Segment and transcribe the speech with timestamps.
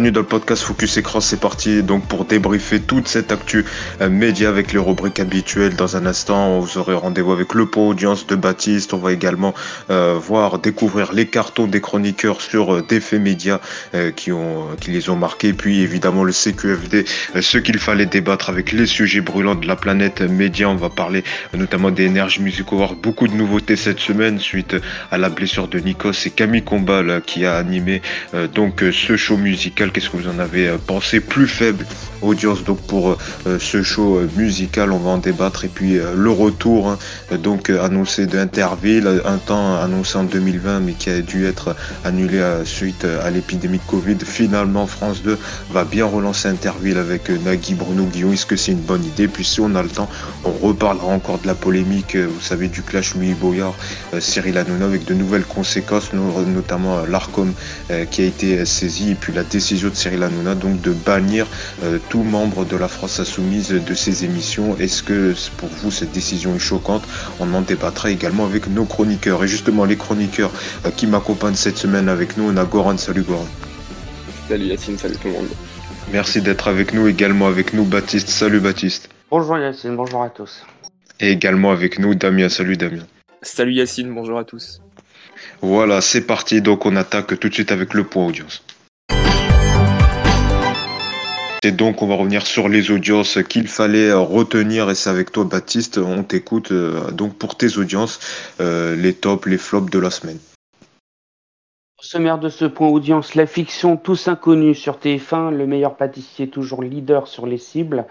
[0.00, 3.66] Bienvenue dans le podcast Focus Écran, c'est parti donc pour débriefer toute cette actu
[4.00, 5.76] euh, média avec les rubriques habituelles.
[5.76, 8.94] Dans un instant, vous aurez rendez-vous avec le pot audience de Baptiste.
[8.94, 9.52] On va également
[9.90, 13.60] euh, voir, découvrir les cartons des chroniqueurs sur euh, des faits médias
[14.16, 15.52] qui, ont, qui les ont marqués.
[15.52, 17.04] Puis évidemment le CQFD,
[17.38, 20.70] ce qu'il fallait débattre avec les sujets brûlants de la planète média.
[20.70, 22.94] On va parler notamment des Energy Music Awards.
[22.94, 24.76] Beaucoup de nouveautés cette semaine suite
[25.10, 28.00] à la blessure de Nikos et Camille Combal qui a animé
[28.54, 31.84] donc ce show musical Qu'est-ce que vous en avez euh, pensé Plus faible?
[32.22, 33.10] Audience donc pour
[33.46, 35.64] euh, ce show euh, musical, on va en débattre.
[35.64, 36.98] Et puis euh, le retour hein,
[37.38, 42.38] donc euh, annoncé d'Interville, un temps annoncé en 2020 mais qui a dû être annulé
[42.38, 44.16] euh, suite euh, à l'épidémie de Covid.
[44.24, 45.38] Finalement, France 2
[45.72, 48.32] va bien relancer Interville avec euh, Nagui, Bruno Guillon.
[48.32, 49.28] Est-ce que c'est une bonne idée?
[49.28, 50.08] Puis si on a le temps,
[50.44, 53.74] on reparlera encore de la polémique, euh, vous savez, du clash Louis Boyard,
[54.14, 57.52] euh, Cyril Hanouna avec de nouvelles conséquences, no- notamment euh, l'ARCOM
[57.90, 60.92] euh, qui a été euh, saisi et puis la décision de Cyril Hanouna donc de
[60.92, 61.46] bannir
[61.84, 64.76] euh, tout membre de la France Insoumise de ses émissions.
[64.78, 67.04] Est-ce que pour vous cette décision est choquante?
[67.38, 69.44] On en débattra également avec nos chroniqueurs.
[69.44, 70.50] Et justement les chroniqueurs
[70.84, 72.98] euh, qui m'accompagnent cette semaine avec nous, on a Goran.
[72.98, 73.46] Salut Goran.
[74.48, 75.48] Salut Yacine, salut tout le monde.
[76.12, 77.06] Merci d'être avec nous.
[77.06, 78.28] Également avec nous Baptiste.
[78.28, 79.08] Salut Baptiste.
[79.30, 80.64] Bonjour Yacine, bonjour à tous.
[81.20, 82.48] Et également avec nous Damien.
[82.48, 83.06] Salut Damien.
[83.40, 84.82] Salut Yacine, bonjour à tous.
[85.62, 86.60] Voilà, c'est parti.
[86.60, 88.64] Donc on attaque tout de suite avec le point audience.
[91.62, 95.30] Et donc on va revenir sur les audiences qu'il fallait euh, retenir et c'est avec
[95.30, 98.18] toi Baptiste, on t'écoute euh, donc pour tes audiences,
[98.60, 100.38] euh, les tops, les flops de la semaine.
[102.00, 106.82] Sommaire de ce point audience, la fiction Tous Inconnus sur TF1, le meilleur pâtissier toujours
[106.82, 108.06] leader sur les cibles.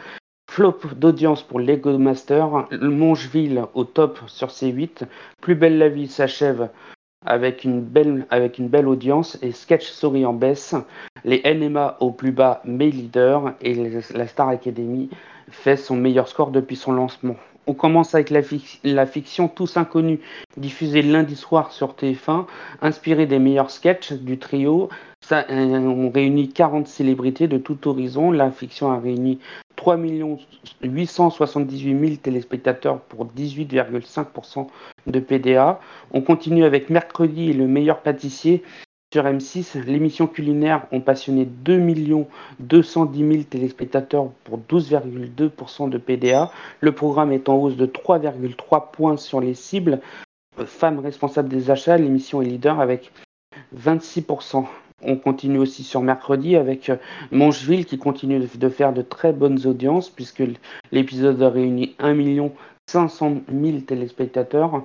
[0.52, 5.08] Flop d'audience pour Lego Master, le Mongeville au top sur C8.
[5.42, 6.70] Plus belle la vie s'achève
[7.26, 10.76] avec une belle, audience et Sketch Story en baisse.
[11.26, 15.10] Les NMA au plus bas mais leader et la Star Academy
[15.52, 17.36] fait son meilleur score depuis son lancement.
[17.68, 20.20] On commence avec la, fic- la fiction Tous Inconnus,
[20.58, 22.46] diffusée lundi soir sur TF1,
[22.82, 24.90] inspirée des meilleurs sketchs du trio.
[25.32, 28.32] Euh, on réunit 40 célébrités de tout horizon.
[28.32, 29.40] La fiction a réuni
[29.80, 29.98] 3
[30.82, 34.68] 878 000 téléspectateurs pour 18,5%
[35.08, 35.80] de PDA.
[36.12, 38.62] On continue avec Mercredi et le meilleur pâtissier
[39.14, 39.82] sur M6.
[39.86, 41.80] L'émission culinaire ont passionné 2
[42.60, 46.52] 210 000 téléspectateurs pour 12,2% de PDA.
[46.82, 50.02] Le programme est en hausse de 3,3 points sur les cibles.
[50.66, 53.14] Femmes responsables des achats, l'émission est leader avec
[53.78, 54.66] 26%.
[55.02, 56.98] On continue aussi sur mercredi avec euh,
[57.32, 60.44] Mongeville qui continue de- faire de très bonnes audiences puisque
[60.92, 62.16] l'épisode a réuni 1
[62.88, 64.84] 500 000 téléspectateurs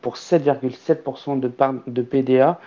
[0.00, 1.38] pour 7,7%
[1.86, 2.58] de PDA.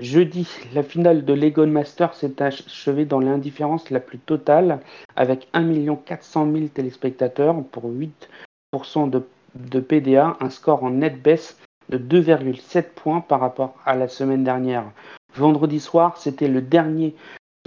[0.00, 4.80] Jeudi, la finale de Lego Master s'est achevée dans l'indifférence la plus totale
[5.16, 7.84] avec 1 400 000 téléspectateurs pour
[8.74, 9.22] 8% de,
[9.54, 11.58] de PDA, un score en nette baisse
[11.88, 14.84] de 2,7 points par rapport à la semaine dernière.
[15.36, 17.14] Vendredi soir, c'était le dernier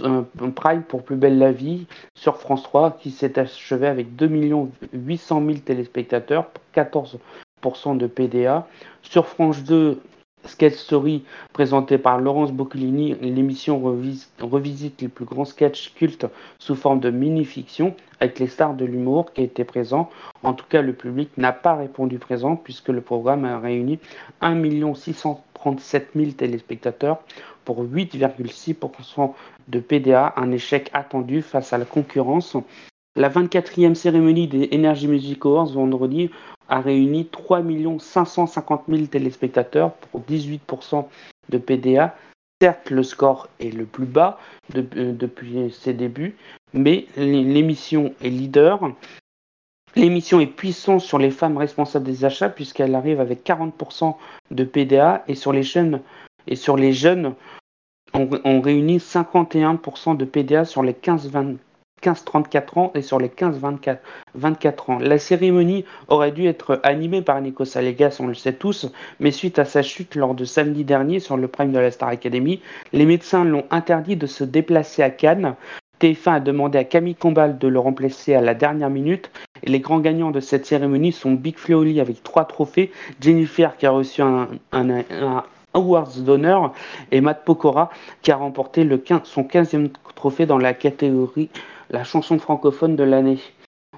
[0.02, 0.22] euh,
[0.54, 4.28] Prime pour Plus Belle la Vie sur France 3 qui s'est achevé avec 2
[4.92, 8.66] 800 000 téléspectateurs pour 14% de PDA.
[9.02, 10.00] Sur France 2,
[10.44, 16.26] Sketch Story présenté par Laurence Boccolini, l'émission revis- revisite les plus grands sketchs cultes
[16.58, 20.10] sous forme de mini-fiction avec les stars de l'humour qui étaient présents.
[20.42, 24.00] En tout cas, le public n'a pas répondu présent puisque le programme a réuni
[24.40, 27.18] 1 637 000 téléspectateurs
[27.64, 29.32] pour 8,6%
[29.68, 32.56] de PDA, un échec attendu face à la concurrence.
[33.14, 36.30] La 24e cérémonie des Energy Music Awards vendredi
[36.68, 37.62] a réuni 3
[37.98, 41.04] 550 000 téléspectateurs pour 18%
[41.50, 42.16] de PDA.
[42.62, 44.38] Certes, le score est le plus bas
[44.76, 46.36] euh, depuis ses débuts,
[46.72, 48.92] mais l'émission est leader.
[49.94, 54.14] L'émission est puissante sur les femmes responsables des achats puisqu'elle arrive avec 40%
[54.50, 56.00] de PDA et sur les jeunes
[56.46, 57.34] et sur les jeunes
[58.14, 61.56] on, réunit 51% de PDA sur les 15-20
[62.02, 63.98] 15-34 ans et sur les 15-24
[64.34, 64.98] 24 ans.
[64.98, 68.90] La cérémonie aurait dû être animée par Nico Salegas, on le sait tous,
[69.20, 72.08] mais suite à sa chute lors de samedi dernier sur le prime de la Star
[72.08, 72.60] Academy,
[72.92, 75.54] les médecins l'ont interdit de se déplacer à Cannes.
[76.00, 79.30] TF1 a demandé à Camille Combal de le remplacer à la dernière minute.
[79.62, 82.90] Et les grands gagnants de cette cérémonie sont Big Fleoli avec trois trophées,
[83.20, 84.48] Jennifer qui a reçu un
[85.74, 86.72] Awards d'honneur
[87.10, 87.90] et Matt Pokora
[88.22, 91.50] qui a remporté le 15 son 15e trophée dans la catégorie
[91.90, 93.38] la chanson francophone de l'année.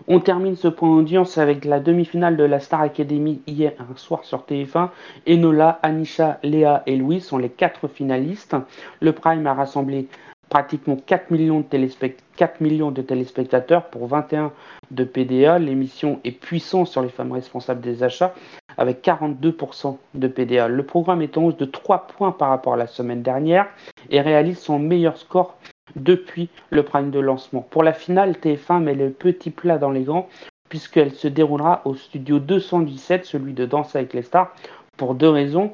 [0.08, 4.24] On termine ce point audience avec la demi-finale de la Star Academy hier un soir
[4.24, 4.90] sur TF1.
[5.28, 8.56] Enola, Anisha, Léa et Louis sont les quatre finalistes.
[9.00, 10.08] Le Prime a rassemblé
[10.50, 14.52] pratiquement 4 millions, de 4 millions de téléspectateurs pour 21
[14.90, 15.58] de PDA.
[15.58, 18.34] L'émission est puissante sur les femmes responsables des achats
[18.78, 20.68] avec 42% de PDA.
[20.68, 23.66] Le programme est en hausse de 3 points par rapport à la semaine dernière
[24.10, 25.56] et réalise son meilleur score
[25.96, 27.60] depuis le prime de lancement.
[27.62, 30.28] Pour la finale, TF1 met le petit plat dans les grands
[30.68, 34.52] puisqu'elle se déroulera au studio 217, celui de Danse avec les stars,
[34.96, 35.72] pour deux raisons.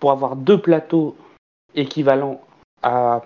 [0.00, 1.16] Pour avoir deux plateaux
[1.74, 2.40] équivalents
[2.82, 3.22] à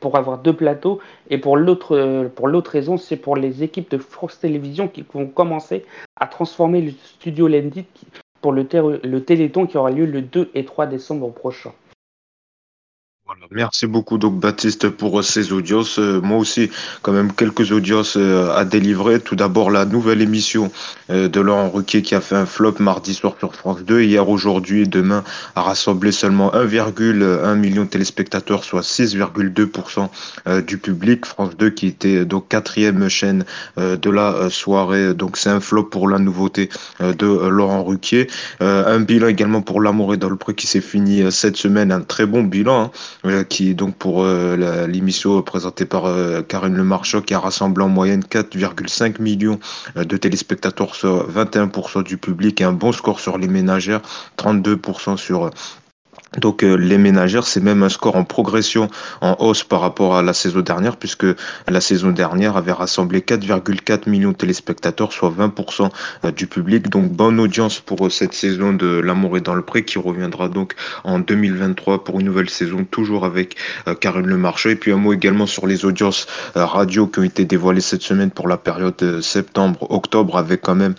[0.00, 3.98] pour avoir deux plateaux et pour l'autre pour l'autre raison c'est pour les équipes de
[3.98, 5.84] France Télévisions qui vont commencer
[6.16, 7.86] à transformer le studio Lendit
[8.42, 8.66] pour le,
[9.02, 11.72] le Téléthon qui aura lieu le 2 et 3 décembre prochain.
[13.50, 15.84] Merci beaucoup donc Baptiste pour euh, ces audios.
[15.98, 16.70] Euh, moi aussi,
[17.02, 19.20] quand même quelques audios euh, à délivrer.
[19.20, 20.70] Tout d'abord la nouvelle émission
[21.08, 24.02] de Laurent Ruquier qui a fait un flop mardi soir sur France 2.
[24.02, 25.24] Hier, aujourd'hui et demain
[25.56, 31.26] a rassemblé seulement 1,1 million de téléspectateurs, soit 6,2% du public.
[31.26, 33.44] France 2 qui était donc quatrième chaîne
[33.76, 35.12] de la soirée.
[35.12, 36.70] Donc c'est un flop pour la nouveauté
[37.00, 38.28] de Laurent Ruquier.
[38.60, 41.92] Un bilan également pour L'amour et dans le qui s'est fini cette semaine.
[41.92, 42.84] Un très bon bilan.
[42.84, 42.90] Hein
[43.48, 47.88] qui donc pour euh, l'émission présentée par euh, Karine Le Marchand, qui a rassemblé en
[47.88, 49.60] moyenne 4,5 millions
[49.96, 54.00] euh, de téléspectateurs, soit 21% du public, et un bon score sur les ménagères,
[54.38, 55.50] 32% sur
[56.38, 58.88] donc euh, les ménagères, c'est même un score en progression,
[59.20, 61.26] en hausse par rapport à la saison dernière, puisque
[61.68, 65.90] la saison dernière avait rassemblé 4,4 millions de téléspectateurs, soit 20%
[66.24, 66.88] euh, du public.
[66.88, 70.48] Donc bonne audience pour euh, cette saison de L'amour est dans le pré, qui reviendra
[70.48, 70.74] donc
[71.04, 73.56] en 2023 pour une nouvelle saison, toujours avec
[74.00, 74.70] Karine Le Marchand.
[74.70, 78.30] Et puis un mot également sur les audiences radio qui ont été dévoilées cette semaine
[78.30, 80.94] pour la période septembre-octobre, avec quand même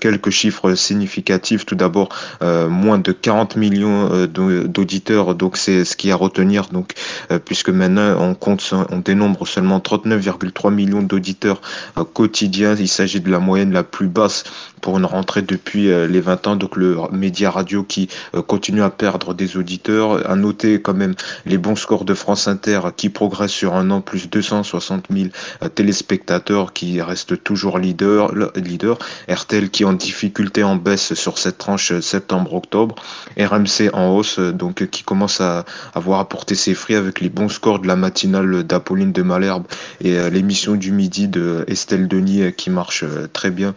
[0.00, 1.66] quelques chiffres significatifs.
[1.66, 2.08] Tout d'abord,
[2.40, 6.94] moins de 40 millions de d'auditeurs, donc c'est ce qui est à retenir, donc
[7.30, 11.60] euh, puisque maintenant on compte, on dénombre seulement 39,3 millions d'auditeurs
[11.98, 12.74] euh, quotidiens.
[12.78, 14.44] Il s'agit de la moyenne la plus basse
[14.80, 16.56] pour une rentrée depuis euh, les 20 ans.
[16.56, 18.08] Donc le média radio qui
[18.46, 20.28] continue à perdre des auditeurs.
[20.30, 21.14] À noter quand même
[21.46, 25.28] les bons scores de France Inter qui progressent sur un an, plus 260 000
[25.74, 28.32] téléspectateurs qui reste toujours leader.
[28.56, 28.98] leader.
[29.28, 32.94] RTL qui est en difficulté en baisse sur cette tranche septembre-octobre.
[33.38, 35.64] RMC en hausse donc qui commence à
[35.94, 39.66] avoir apporté ses fruits avec les bons scores de la matinale d'Apolline de Malherbe
[40.00, 43.74] et euh, l'émission du midi de Estelle Denis euh, qui marche euh, très bien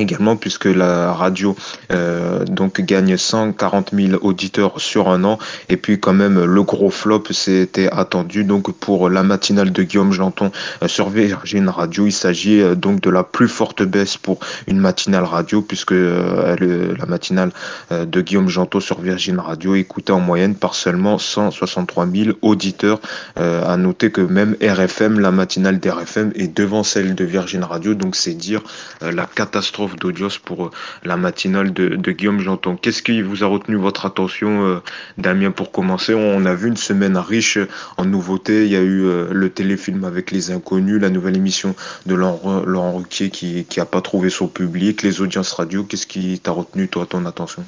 [0.00, 1.56] également puisque la radio
[1.92, 5.38] euh, donc gagne 140 000 auditeurs sur un an.
[5.68, 10.12] Et puis quand même le gros flop c'était attendu donc pour la matinale de Guillaume
[10.12, 10.50] Janton
[10.82, 12.06] euh, sur Virgin Radio.
[12.06, 17.06] Il s'agit euh, donc de la plus forte baisse pour une matinale radio puisque la
[17.06, 17.50] matinale
[17.90, 23.00] de Guillaume Janton sur Virgin Radio écoutait en moyenne par seulement 163 000 auditeurs.
[23.36, 27.94] À noter que même RFM la matinale d'RFM est devant celle de Virgin Radio.
[27.94, 28.62] Donc c'est dire
[29.00, 30.70] la catastrophe d'audience pour euh,
[31.04, 32.76] la matinale de, Guillaume Janton.
[32.76, 34.82] Qu'est-ce qui vous a retenu votre attention, euh,
[35.18, 36.14] Damien, pour commencer?
[36.14, 37.58] On a vu une semaine riche
[37.96, 38.64] en nouveautés.
[38.64, 41.76] Il y a eu euh, le téléfilm avec les inconnus, la nouvelle émission
[42.06, 45.84] de Laurent, Laurent qui n'a pas trouvé son public, les audiences radio.
[45.84, 47.64] Qu'est-ce qui t'a retenu, toi, ton attention?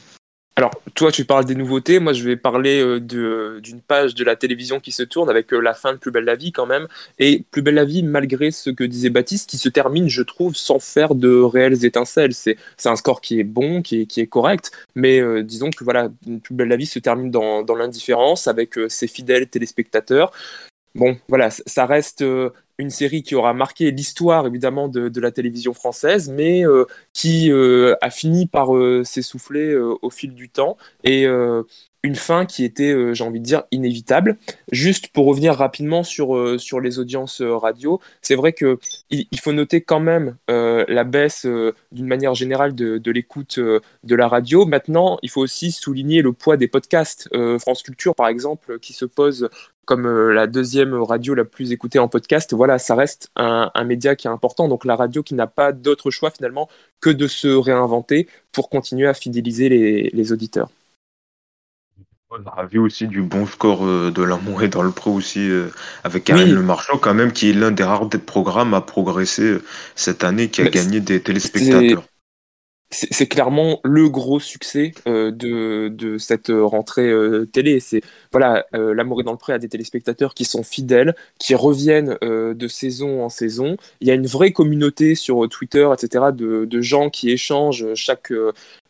[0.58, 2.00] Alors, toi, tu parles des nouveautés.
[2.00, 2.98] Moi, je vais parler euh,
[3.60, 6.24] d'une page de la télévision qui se tourne avec euh, la fin de Plus belle
[6.24, 6.88] la vie quand même.
[7.20, 10.56] Et Plus belle la vie, malgré ce que disait Baptiste, qui se termine, je trouve,
[10.56, 12.34] sans faire de réelles étincelles.
[12.34, 14.72] C'est un score qui est bon, qui est, correct.
[14.96, 16.08] Mais euh, disons que voilà,
[16.42, 20.32] Plus belle la vie se termine dans, dans l'indifférence avec ses fidèles téléspectateurs.
[20.96, 22.24] Bon, voilà, ça reste
[22.78, 27.96] une série qui aura marqué l'histoire évidemment de, la télévision française, mais euh, qui euh,
[28.00, 31.26] a fini par euh, s'essouffler au fil du temps et
[32.04, 34.38] une fin qui était, j'ai envie de dire, inévitable.
[34.70, 38.78] Juste pour revenir rapidement sur, sur les audiences radio, c'est vrai que
[39.10, 41.46] il, faut noter quand même la baisse
[41.90, 44.64] d'une manière générale de, de l'écoute de la radio.
[44.64, 47.28] Maintenant, il faut aussi souligner le poids des podcasts.
[47.58, 49.48] France Culture, par exemple, qui se pose
[49.88, 54.16] comme euh, la deuxième radio la plus écoutée en podcast, voilà, ça reste un, média
[54.16, 54.68] qui est important.
[54.68, 56.68] Donc la radio qui n'a pas d'autre choix finalement
[57.00, 59.70] que de se réinventer pour continuer à fidéliser
[60.12, 60.68] les, auditeurs.
[62.28, 65.48] On a vu aussi du bon score euh, de l'amour et dans le pro aussi
[65.48, 65.68] euh,
[66.04, 69.56] avec Karine Le Marchand quand même qui est l'un des rares programmes à progresser
[69.94, 72.04] cette année qui a gagné des téléspectateurs
[72.90, 77.80] c'est clairement le gros succès euh, de, de, cette rentrée euh, télé.
[77.80, 78.00] C'est
[78.32, 82.16] voilà, euh, L'amour est dans le pré à des téléspectateurs qui sont fidèles, qui reviennent
[82.22, 83.76] de saison en saison.
[84.00, 88.32] Il y a une vraie communauté sur Twitter, etc., de, de gens qui échangent chaque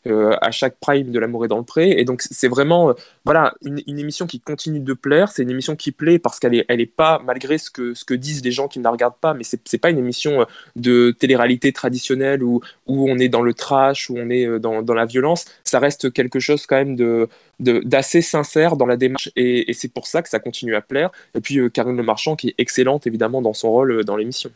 [0.07, 1.91] euh, à chaque prime de l'amour est dans le pré.
[1.91, 5.29] Et donc c'est vraiment voilà une, émission qui continue de plaire.
[5.29, 8.05] C'est une émission qui plaît parce qu'elle est, elle est pas malgré ce que ce
[8.05, 10.47] que disent les gens qui ne la regardent pas, mais c'est c'est pas une émission
[10.77, 14.95] de télé-réalité traditionnelle où où on est dans le trash, où on est dans, dans
[14.95, 15.45] la violence.
[15.65, 17.29] Ça reste quelque chose quand même de
[17.61, 21.11] d'assez sincère dans la démarche et, c'est pour ça que ça continue à plaire.
[21.35, 24.51] Et puis Karine Le Marchand qui est excellente évidemment dans son rôle dans l'émission.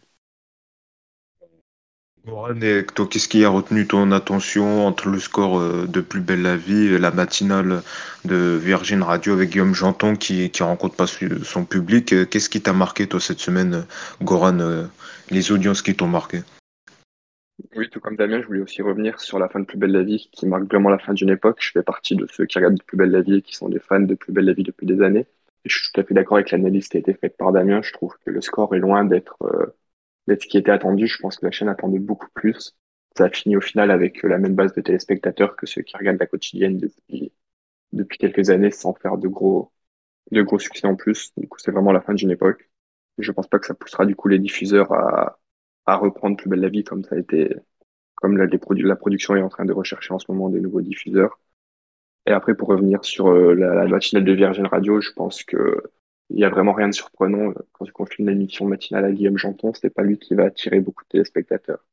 [2.24, 2.60] Goran,
[2.94, 6.56] toi, qu'est-ce qui a retenu ton attention entre le score euh, de Plus belle la
[6.56, 7.82] vie et la matinale
[8.24, 12.12] de Virgin Radio avec Guillaume Janton qui qui rencontre pas son public?
[12.12, 14.86] Euh, Qu'est-ce qui t'a marqué toi cette semaine, euh, Goran
[15.30, 16.42] Les audiences qui t'ont marqué?
[17.74, 20.04] Oui, tout comme Damien, je voulais aussi revenir sur la fin de Plus belle la
[20.04, 21.58] vie qui marque vraiment la fin d'une époque.
[21.60, 23.80] Je fais partie de ceux qui regardent Plus belle la vie et qui sont des
[23.80, 25.26] fans de Plus belle la vie depuis des années.
[25.64, 27.82] Et je suis tout à fait d'accord avec l'analyse qui a été faite par Damien.
[27.82, 29.36] Je trouve que le score est loin d'être
[30.26, 31.06] d'être ce qui était attendu.
[31.06, 32.76] Je pense que la chaîne attendait beaucoup plus.
[33.16, 36.18] Ça a fini au final avec la même base de téléspectateurs que ceux qui regardent
[36.20, 37.32] la quotidienne depuis,
[37.92, 39.72] depuis quelques années sans faire de gros,
[40.32, 41.32] de gros succès en plus.
[41.36, 42.70] Du coup, c'est vraiment la fin d'une époque.
[43.18, 45.40] je pense pas que ça poussera du coup les diffuseurs à,
[45.86, 47.54] à reprendre Plus belle la vie comme ça a été,
[48.16, 51.40] comme la, la production est en train de rechercher en ce moment des nouveaux diffuseurs.
[52.26, 55.82] Et après, pour revenir sur euh, la, la matinale de Virgin Radio, je pense que
[56.34, 59.12] il y a vraiment rien de surprenant euh, quand tu confies une émission matinale à
[59.12, 61.84] Guillaume Janton, c'est pas lui qui va attirer beaucoup de téléspectateurs.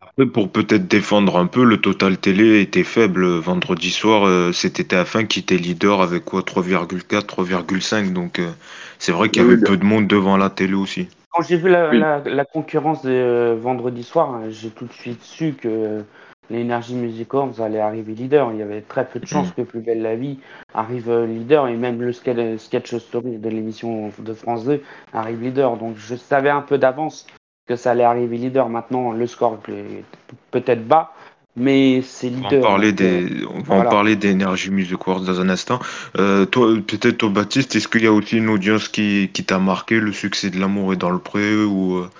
[0.00, 4.24] Après, pour peut-être défendre un peu, le total télé était faible vendredi soir.
[4.26, 8.12] Euh, c'était TF1 qui était leader avec quoi 3,4, 3,5.
[8.12, 8.50] Donc euh,
[8.98, 11.08] c'est vrai qu'il y avait peu de monde devant la télé aussi.
[11.32, 16.02] Quand j'ai vu la, concurrence de vendredi soir, j'ai tout de suite su que
[16.50, 17.28] l'énergie Music
[17.60, 18.52] allait arriver leader.
[18.52, 20.38] Il y avait très peu de chances que Plus Belle la Vie
[20.74, 25.76] arrive leader et même le sketch story de l'émission de France 2 arrive leader.
[25.76, 27.26] Donc je savais un peu d'avance
[27.70, 28.68] que ça allait arriver leader.
[28.68, 30.02] Maintenant, le score est
[30.50, 31.12] peut-être bas,
[31.56, 32.52] mais c'est leader.
[32.52, 35.78] On va en parler des, euh, on va en parler d'énergie Music dans un instant.
[36.18, 39.60] Euh, toi, peut-être toi, Baptiste, est-ce qu'il y a aussi une audience qui, qui t'a
[39.60, 42.10] marqué, le succès de l'amour est dans le pré ou euh,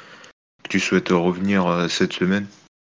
[0.68, 2.46] tu souhaites revenir cette semaine?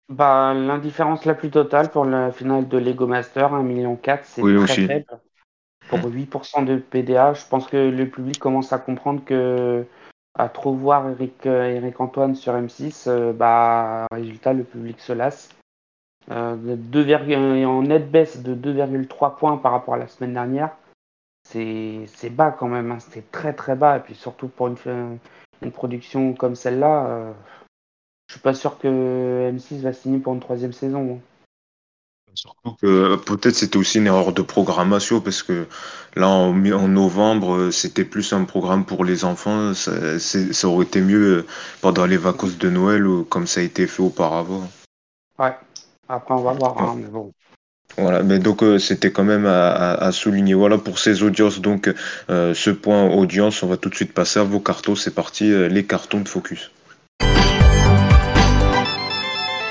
[0.09, 4.87] Bah, l'indifférence la plus totale pour la finale de Lego Master, 1,4 million, c'est très
[4.87, 5.07] faible.
[5.89, 9.85] Pour 8% de PDA, je pense que le public commence à comprendre que
[10.35, 15.13] à trop voir Eric, euh, Eric Antoine sur M6, euh, bah, résultat, le public se
[15.13, 15.51] lasse.
[16.31, 20.77] Euh, en net baisse de 2,3 points par rapport à la semaine dernière.
[21.45, 22.99] C'est bas quand même, hein.
[23.01, 23.97] c'est très très bas.
[23.97, 25.19] Et puis surtout pour une,
[25.63, 27.33] une production comme celle-là, euh,
[28.29, 31.21] je suis pas sûr que M6 va signer pour une troisième saison.
[32.35, 35.67] Surtout que peut-être c'était aussi une erreur de programmation parce que
[36.15, 39.73] là en, novembre c'était plus un programme pour les enfants.
[39.75, 41.47] Ça, aurait été mieux
[41.81, 44.69] pendant les vacances de Noël ou comme ça a été fait auparavant.
[45.39, 45.57] Ouais,
[46.09, 46.81] après on va voir.
[46.81, 47.33] Hein, mais bon.
[47.97, 50.55] Voilà, mais donc euh, c'était quand même à, souligner.
[50.55, 51.61] Voilà pour ces audiences.
[51.61, 51.93] Donc
[52.31, 54.95] euh, ce point audience, on va tout de suite passer à vos cartons.
[54.95, 56.71] C'est parti, euh, les cartons de focus.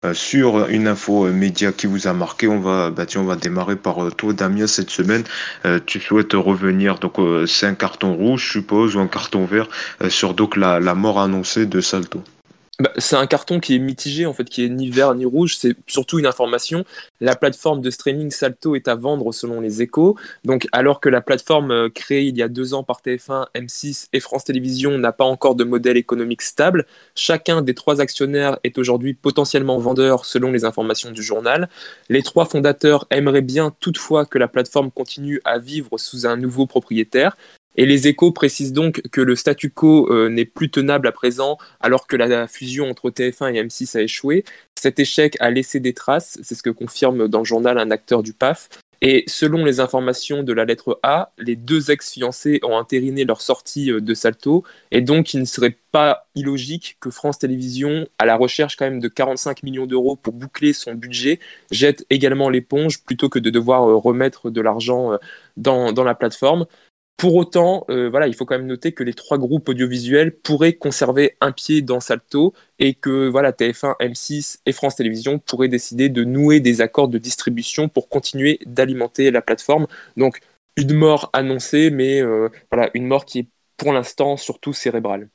[0.06, 2.48] Euh, sur une info euh, média qui vous a marqué.
[2.48, 5.24] On va, bah on va démarrer par euh, toi, Damien, cette semaine.
[5.86, 7.16] tu souhaites revenir, donc
[7.48, 9.68] c'est un carton rouge, je suppose, ou un carton vert,
[10.10, 12.24] sur donc la mort annoncée de Salto.
[12.79, 15.57] Bah, c'est un carton qui est mitigé, en fait, qui est ni vert ni rouge.
[15.57, 16.86] C'est surtout une information.
[17.19, 20.15] La plateforme de streaming Salto est à vendre selon les échos.
[20.46, 24.10] Donc, alors que la plateforme euh, créée il y a deux ans par TF1, M6
[24.13, 28.77] et France Télévisions n'a pas encore de modèle économique stable, chacun des trois actionnaires est
[28.77, 31.69] aujourd'hui potentiellement vendeur selon les informations du journal.
[32.10, 36.67] Les trois fondateurs aimeraient bien toutefois que la plateforme continue à vivre sous un nouveau
[36.67, 37.36] propriétaire.
[37.77, 41.57] Et les échos précisent donc que le statu quo euh, n'est plus tenable à présent
[41.79, 44.43] alors que la fusion entre TF1 et M6 a échoué.
[44.75, 48.24] Cet échec a laissé des traces, c'est ce que confirme dans le journal un acteur
[48.24, 48.69] du PAF.
[49.01, 53.91] Et selon les informations de la lettre A, les deux ex-fiancés ont intériné leur sortie
[53.91, 58.36] euh, de Salto, et donc il ne serait pas illogique que France Télévisions, à la
[58.36, 63.29] recherche quand même de 45 millions d'euros pour boucler son budget, jette également l'éponge plutôt
[63.29, 65.12] que de devoir euh, remettre de l'argent
[65.57, 66.65] dans, dans la plateforme.
[67.17, 71.36] Pour autant, euh, il faut quand même noter que les trois groupes audiovisuels pourraient conserver
[71.41, 76.24] un pied dans Salto et que voilà, TF1, M6 et France Télévisions pourraient décider de
[76.24, 79.88] nouer des accords de distribution pour continuer d'alimenter la plateforme.
[80.15, 80.41] Donc
[80.75, 82.50] une mort annoncée, mais euh,
[82.93, 83.47] une mort qui est
[83.77, 85.29] pour l'instant surtout cérébrale.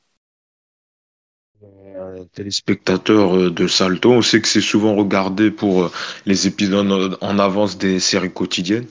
[3.35, 5.91] euh, de Salto, on sait que c'est souvent regardé pour
[6.25, 8.87] les épisodes en avance des séries quotidiennes.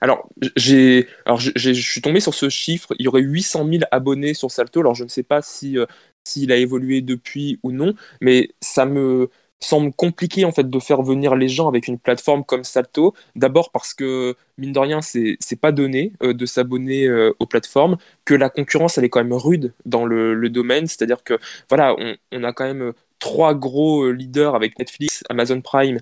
[0.00, 2.94] Alors, j'ai, alors je suis tombé sur ce chiffre.
[2.98, 4.80] Il y aurait 800 000 abonnés sur Salto.
[4.80, 5.86] Alors, je ne sais pas si euh,
[6.24, 11.02] s'il a évolué depuis ou non, mais ça me semble compliqué en fait de faire
[11.02, 13.14] venir les gens avec une plateforme comme Salto.
[13.34, 17.46] D'abord parce que mine de rien, c'est c'est pas donné euh, de s'abonner euh, aux
[17.46, 21.38] plateformes, que la concurrence elle est quand même rude dans le, domaine, c'est-à-dire que
[21.68, 21.94] voilà,
[22.32, 25.98] on, a quand même trois gros leaders avec Netflix, Amazon Prime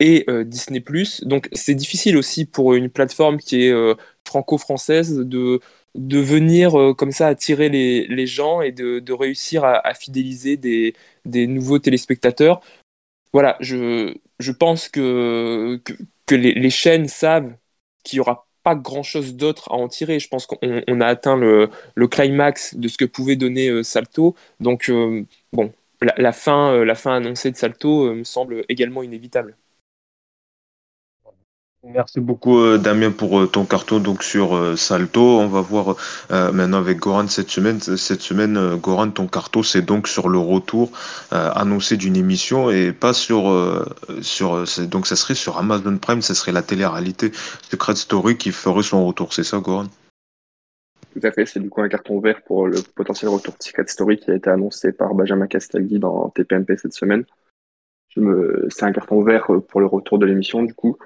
[0.00, 0.82] et euh, Disney+.
[1.22, 3.94] Donc c'est difficile aussi pour une plateforme qui est euh,
[4.26, 5.60] franco-française de,
[5.94, 10.56] de venir euh, comme ça attirer les, les gens et de, de réussir à, fidéliser
[10.56, 12.60] des, des nouveaux téléspectateurs.
[13.32, 15.80] Voilà, je, je pense que,
[16.26, 17.54] que, les, chaînes savent
[18.04, 20.18] qu'il n'y aura pas grand-chose d'autre à en tirer.
[20.20, 24.34] Je pense qu'on on a atteint le, le, climax de ce que pouvait donner Salto.
[24.60, 24.90] Donc,
[25.52, 29.56] bon, la, fin, la fin annoncée de Salto me semble également inévitable.
[31.88, 35.38] Merci beaucoup euh, Damien pour euh, ton carton donc sur euh, Salto.
[35.38, 35.96] On va voir
[36.30, 37.78] maintenant avec Goran cette semaine.
[37.80, 40.90] Cette semaine, Goran, ton carton c'est donc sur le retour
[41.30, 43.84] annoncé d'une émission et pas sur
[44.20, 47.30] sur donc ça serait sur Amazon Prime, ça serait la télé-réalité
[47.70, 49.32] Secret Story qui ferait son retour.
[49.32, 49.86] C'est ça, Goran?
[51.12, 51.46] Tout à fait.
[51.46, 54.34] C'est du coup un carton vert pour le potentiel retour de Secret Story qui a
[54.34, 57.24] été annoncé par Benjamin Castaldi dans TPMP cette semaine.
[58.70, 60.96] C'est un carton vert pour le retour de l'émission du coup.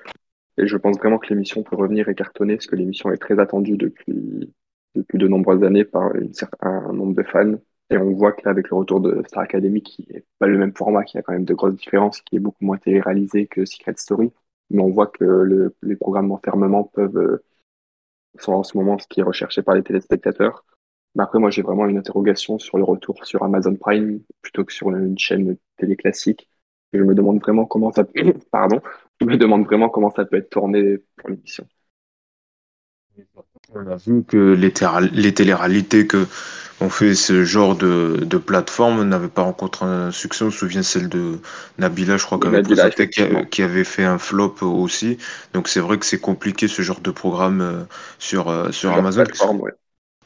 [0.58, 3.38] Et je pense vraiment que l'émission peut revenir et cartonner, parce que l'émission est très
[3.38, 4.52] attendue depuis,
[4.94, 7.54] depuis de nombreuses années par une certain, un nombre de fans.
[7.90, 10.74] Et on voit que avec le retour de Star Academy, qui est pas le même
[10.74, 13.94] format, qui a quand même de grosses différences, qui est beaucoup moins télé-réalisé que Secret
[13.96, 14.32] Story,
[14.70, 17.44] mais on voit que le, les programmes d'enfermement peuvent, euh,
[18.38, 20.64] sont en ce moment ce qui est recherché par les téléspectateurs.
[21.16, 24.72] Mais après, moi, j'ai vraiment une interrogation sur le retour sur Amazon Prime plutôt que
[24.72, 26.48] sur une chaîne télé classique.
[26.92, 28.04] Je me demande vraiment comment ça,
[28.52, 28.80] pardon,
[29.20, 31.66] je me demande vraiment comment ça peut être tourné pour l'émission.
[33.74, 34.72] On a vu que les,
[35.12, 36.26] les télé-réalités que
[36.80, 40.44] ont fait ce genre de, de plateforme n'avaient pas rencontré un succès.
[40.44, 41.38] On se souvient celle de
[41.78, 43.06] Nabila, je crois, Nabila, qui,
[43.50, 45.18] qui, avait fait un flop aussi.
[45.52, 47.82] Donc c'est vrai que c'est compliqué ce genre de programme euh,
[48.18, 49.24] sur, euh, sur Amazon.
[49.58, 49.72] Ouais.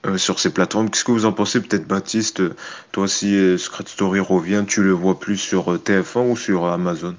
[0.06, 0.90] Euh, sur ces plateformes.
[0.90, 2.42] Qu'est-ce que vous en pensez peut-être Baptiste?
[2.92, 7.16] Toi si Secret Story revient, tu le vois plus sur euh, TF1 ou sur Amazon?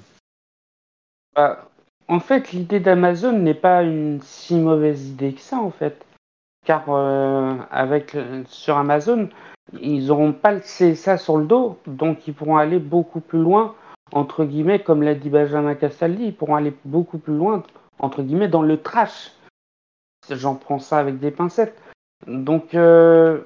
[1.35, 1.69] Bah,
[2.07, 6.05] En fait, l'idée d'Amazon n'est pas une si mauvaise idée que ça en fait.
[6.65, 8.17] Car euh, avec
[8.47, 9.29] sur Amazon,
[9.73, 13.75] ils n'auront pas le CSA sur le dos, donc ils pourront aller beaucoup plus loin,
[14.11, 17.63] entre guillemets, comme l'a dit Benjamin Castaldi, ils pourront aller beaucoup plus loin,
[17.99, 19.31] entre guillemets, dans le trash.
[20.29, 21.79] J'en prends ça avec des pincettes.
[22.27, 23.41] Donc, euh,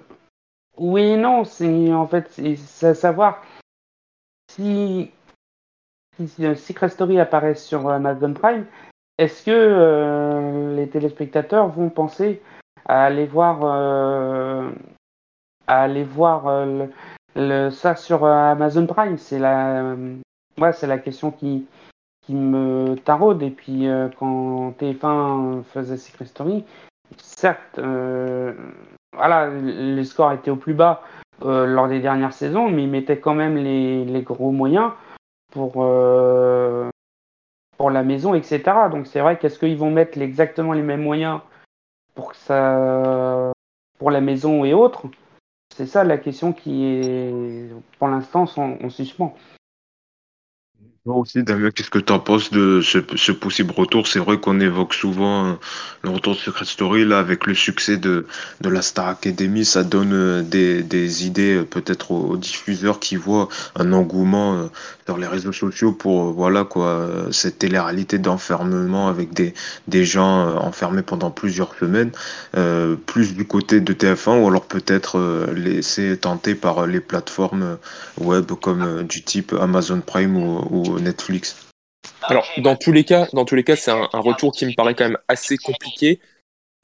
[0.78, 3.42] oui et non, c'est en fait, c'est savoir
[4.52, 5.19] si, si
[6.28, 8.66] Secret Story apparaît sur Amazon Prime,
[9.18, 12.42] est-ce que euh, les téléspectateurs vont penser
[12.88, 14.70] à aller voir, euh,
[17.38, 19.18] euh, ça sur Amazon Prime?
[19.18, 19.96] C'est la,
[20.58, 21.68] ouais, la question qui,
[22.30, 23.42] me taraude.
[23.42, 23.88] Et puis,
[24.20, 26.64] quand TF1 faisait Secret Story,
[27.18, 28.54] certes, euh,
[29.14, 31.02] voilà, les scores étaient au plus bas
[31.44, 34.92] euh, lors des dernières saisons, mais ils mettaient quand même les gros moyens
[35.52, 36.90] pour, euh,
[37.78, 38.62] pour la maison, etc.
[38.92, 41.42] Donc c'est vrai qu'est-ce qu'ils vont mettre exactement les mêmes moyens
[42.16, 43.52] pour que ça
[43.98, 45.08] pour la maison et autres?
[45.76, 49.36] C'est ça la question qui est pour l'instant en suspens
[51.06, 54.08] aussi, Damien, qu'est-ce que tu en penses de ce, ce possible retour?
[54.08, 55.54] C'est vrai qu'on évoque souvent euh,
[56.04, 58.28] le retour de Secret Story, là, avec le succès de,
[58.62, 63.16] de la Star Academy, ça donne euh, des, des idées euh, peut-être aux, diffuseurs qui
[63.16, 64.70] voient un engouement
[65.06, 69.54] sur les réseaux sociaux pour, voilà, quoi, cette télé-réalité d'enfermement avec des,
[69.88, 72.12] des gens enfermés pendant plusieurs semaines,
[73.06, 77.78] plus du côté de TF1 ou alors peut-être laisser tenter par les plateformes
[78.20, 81.70] web comme du type Amazon Prime ou Netflix
[82.24, 84.74] Alors, dans tous les cas, dans tous les cas, c'est un, un, retour qui me
[84.74, 86.20] paraît quand même assez compliqué.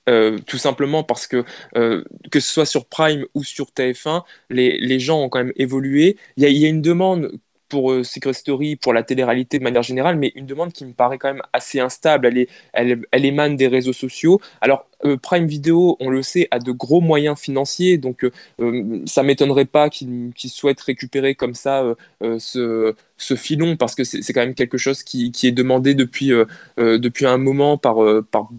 [0.08, 1.44] Euh, tout simplement parce que
[1.76, 5.54] euh, que ce soit sur Prime ou sur TF1, les, les gens ont quand même
[5.56, 6.18] évolué.
[6.38, 7.32] Il y a, il y a une demande
[7.70, 10.94] pour euh, Secret Story, pour la télé-réalité de manière générale, mais une demande qui me
[10.94, 12.28] paraît quand même assez instable.
[12.28, 14.40] Elle, est, elle, elle émane des réseaux sociaux.
[14.62, 18.32] Alors, euh, Prime Video, on le sait, a de gros moyens financiers, donc euh,
[18.62, 21.84] euh ça m'étonnerait pas qu'ils qu souhaitent récupérer comme ça
[22.24, 26.32] euh, ce, filon, parce que c'est quand même quelque chose qui, est demandé depuis,
[26.78, 27.98] depuis un moment par,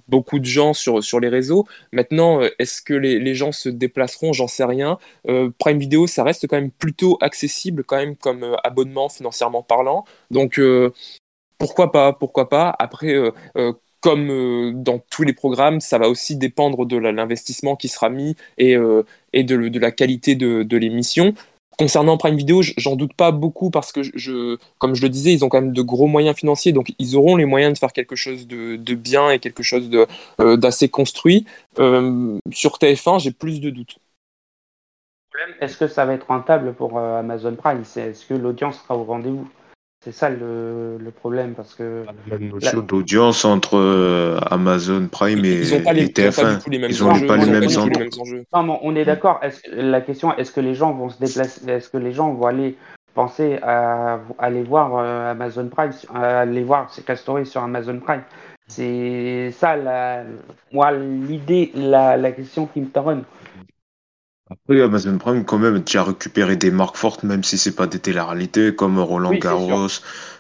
[0.09, 1.67] beaucoup de gens sur, sur les réseaux.
[1.93, 4.33] Maintenant, est-ce que les, gens se déplaceront?
[4.33, 4.99] J'en sais rien.
[5.59, 10.61] Prime Video, ça reste quand même plutôt accessible quand même comme abonnement financièrement parlant, donc
[11.59, 12.75] pourquoi pas, pourquoi pas.
[12.79, 13.15] Après,
[14.07, 18.37] comme euh, dans tous les programmes, ça va aussi dépendre de l'investissement qui sera mis
[18.57, 19.03] et, euh,
[19.35, 21.35] de, la qualité de, l'émission.
[21.77, 24.03] concernant Prime Video, j'en doute pas beaucoup parce que,
[24.79, 27.35] comme je le disais, ils ont quand même de gros moyens financiers, donc ils auront
[27.35, 29.91] les moyens de faire quelque chose de, bien et quelque chose
[30.39, 31.45] euh, d'assez construit.
[31.77, 33.99] Sur TF1, j'ai plus de doutes.
[35.61, 37.83] Est-ce que ça va être rentable pour Amazon Prime?
[37.97, 39.49] Est-ce que l'audience sera au rendez-vous?
[40.07, 45.75] C'est ça le, problème parce que la notion d'audience entre euh, Amazon Prime et, ils
[45.75, 46.63] ont pas les, TF1.
[46.71, 48.45] Ils n'ont pas, les, mêmes, enjeux.
[48.55, 49.41] Non, on est d'accord.
[49.73, 52.77] la question, est-ce que les gens vont se déplacer Est-ce que les gens vont aller
[53.15, 58.23] penser à, aller voir euh, Amazon Prime, à aller voir ces story sur Amazon Prime?
[58.69, 60.23] C'est ça, la,
[60.71, 63.25] moi, l'idée, la, la question qui me taronne.
[64.49, 67.89] Après, Amazon Prime, quand même, tu as récupéré des marques fortes, même si c'est pas
[67.89, 69.89] des télé-réalités, comme Roland Garros,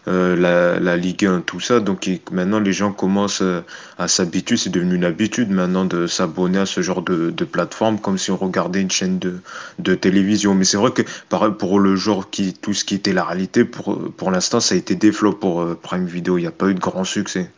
[0.06, 1.80] euh, la, la, Ligue 1, tout ça.
[1.80, 3.62] Donc maintenant, les gens commencent euh,
[3.98, 4.56] à s'habituer.
[4.56, 8.30] C'est devenu une habitude maintenant de s'abonner à ce genre de, de plateforme, comme si
[8.30, 9.40] on regardait une chaîne de,
[9.80, 10.54] de télévision.
[10.54, 11.02] Mais c'est vrai que
[11.48, 14.78] pour le genre qui, tout ce qui était la réalité, pour, pour l'instant, ça a
[14.78, 16.38] été des flops pour euh, Prime Video.
[16.38, 17.50] Il n'y a pas eu de grand succès.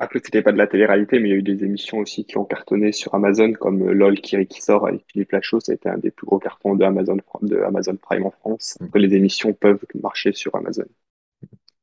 [0.00, 2.38] Après, c'était pas de la télé-réalité, mais il y a eu des émissions aussi qui
[2.38, 5.58] ont cartonné sur Amazon, comme euh, LOL Kiri qui sort avec Philippe Lachaud.
[5.58, 8.78] Ça a été un des plus gros cartons de Amazon, de Amazon Prime en France.
[8.80, 8.84] Mm.
[8.84, 10.84] Après, les émissions peuvent marcher sur Amazon.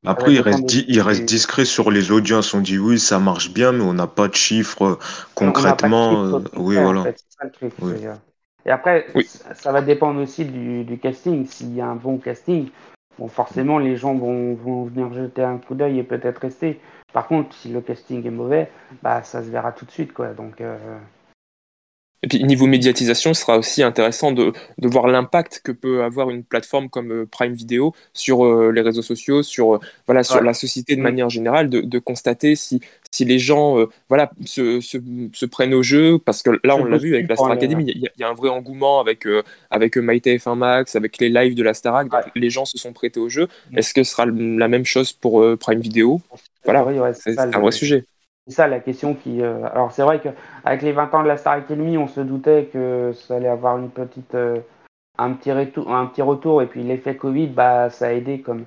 [0.05, 2.53] Après, il reste, il reste discret sur les audiences.
[2.53, 4.99] On dit oui, ça marche bien, mais on n'a pas de chiffres
[5.33, 6.41] concrètement.
[6.55, 7.05] oui, voilà.
[8.67, 9.07] Et après,
[9.53, 11.45] ça va dépendre aussi du, du casting.
[11.45, 12.69] S'il y a un bon casting,
[13.19, 16.79] bon, forcément, les gens vont, venir jeter un coup d'œil et peut-être rester.
[17.13, 18.69] Par contre, si le casting est mauvais,
[19.01, 20.13] bah, ça se verra tout de suite.
[20.13, 20.33] Quoi.
[20.33, 20.77] Donc, euh,
[22.23, 26.31] Et puis, niveau médiatisation, ce sera aussi intéressant de, de voir l'impact que peut avoir
[26.31, 30.55] une plateforme comme euh, Prime Video sur euh, les réseaux sociaux, sur, voilà, sur la
[30.55, 31.03] société de mm.
[31.03, 33.77] manière générale, de, de constater si, si les gens
[34.09, 34.97] voilà, se, se,
[35.33, 38.09] se, prennent au jeu, parce que là, on l'a vu avec la Star Academy, il
[38.17, 39.27] y, a un vrai engouement avec,
[39.69, 43.19] avec Maïté F1 Max, avec les lives de la Starac, les gens se sont prêtés
[43.19, 43.47] au jeu.
[43.71, 43.77] Mm.
[43.77, 46.21] Est-ce que ce sera la même chose pour Prime Video?
[46.63, 48.05] Voilà, c'est un vrai sujet.
[48.47, 49.41] C'est ça la question qui.
[49.41, 52.69] Euh, alors c'est vrai qu'avec les 20 ans de la Star Academy, on se doutait
[52.71, 54.59] que ça allait avoir une petite, euh,
[55.17, 58.65] un, petit retour, un petit retour, et puis l'effet Covid, bah, ça a aidé comme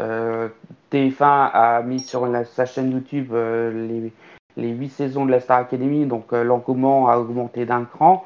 [0.00, 0.48] euh,
[0.92, 4.12] TF1 a mis sur sa chaîne YouTube les,
[4.56, 8.24] les 8 saisons de la Star Academy, donc l'engouement a augmenté d'un cran.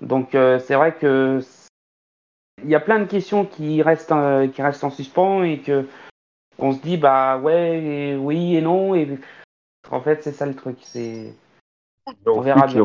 [0.00, 1.40] Donc c'est vrai que
[2.64, 4.14] il y a plein de questions qui restent,
[4.52, 5.86] qui restent en suspens et que
[6.58, 8.94] on se dit bah ouais, oui et non.
[8.94, 9.18] Et
[9.90, 10.78] en fait, c'est ça le truc.
[10.82, 11.38] C'est
[12.26, 12.76] on verra qui,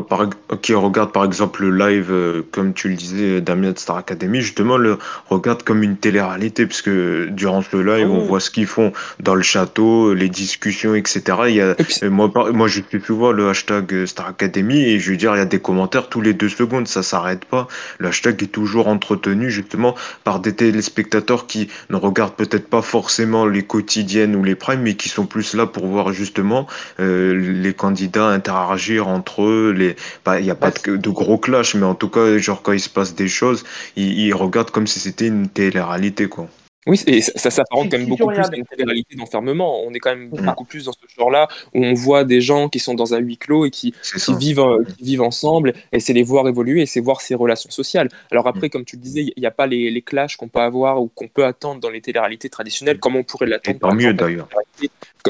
[0.62, 4.40] qui, regarde par exemple le live, euh, comme tu le disais, Damien de Star Academy,
[4.40, 8.24] justement, le regarde comme une télé-réalité, parce que durant ce live, on oh.
[8.24, 11.22] voit ce qu'ils font dans le château, les discussions, etc.
[11.48, 14.98] Il y a, euh, moi, moi, je suis voir le hashtag euh, Star Academy, et
[14.98, 17.68] je veux dire, il y a des commentaires tous les deux secondes, ça s'arrête pas.
[17.98, 23.46] Le hashtag est toujours entretenu, justement, par des téléspectateurs qui ne regardent peut-être pas forcément
[23.46, 26.66] les quotidiennes ou les primes, mais qui sont plus là pour voir justement
[26.98, 29.72] les candidats interagir entre eux.
[29.76, 32.62] Les, bah, il n'y a pas de, de, gros clash, mais en tout cas, genre
[32.62, 33.64] quand il se passe des choses,
[33.96, 36.48] ils, ils regardent comme si c'était une télé-réalité, quoi.
[36.86, 39.82] Oui, et ça, s'apparente quand même beaucoup plus à une réalité d'enfermement.
[39.84, 42.78] On est quand même beaucoup plus dans ce genre-là où on voit des gens qui
[42.78, 43.92] sont dans un huis clos et qui,
[44.38, 48.08] vivent, euh, vivent ensemble et c'est les voir évoluer et c'est voir ces relations sociales.
[48.30, 48.70] Alors après, mm.
[48.70, 51.08] comme tu le disais, il n'y a pas les, les clashs qu'on peut avoir ou
[51.08, 53.78] qu'on peut attendre dans les télé-réalités traditionnelles comme on pourrait l'attendre.
[53.80, 54.48] Tant mieux d'ailleurs.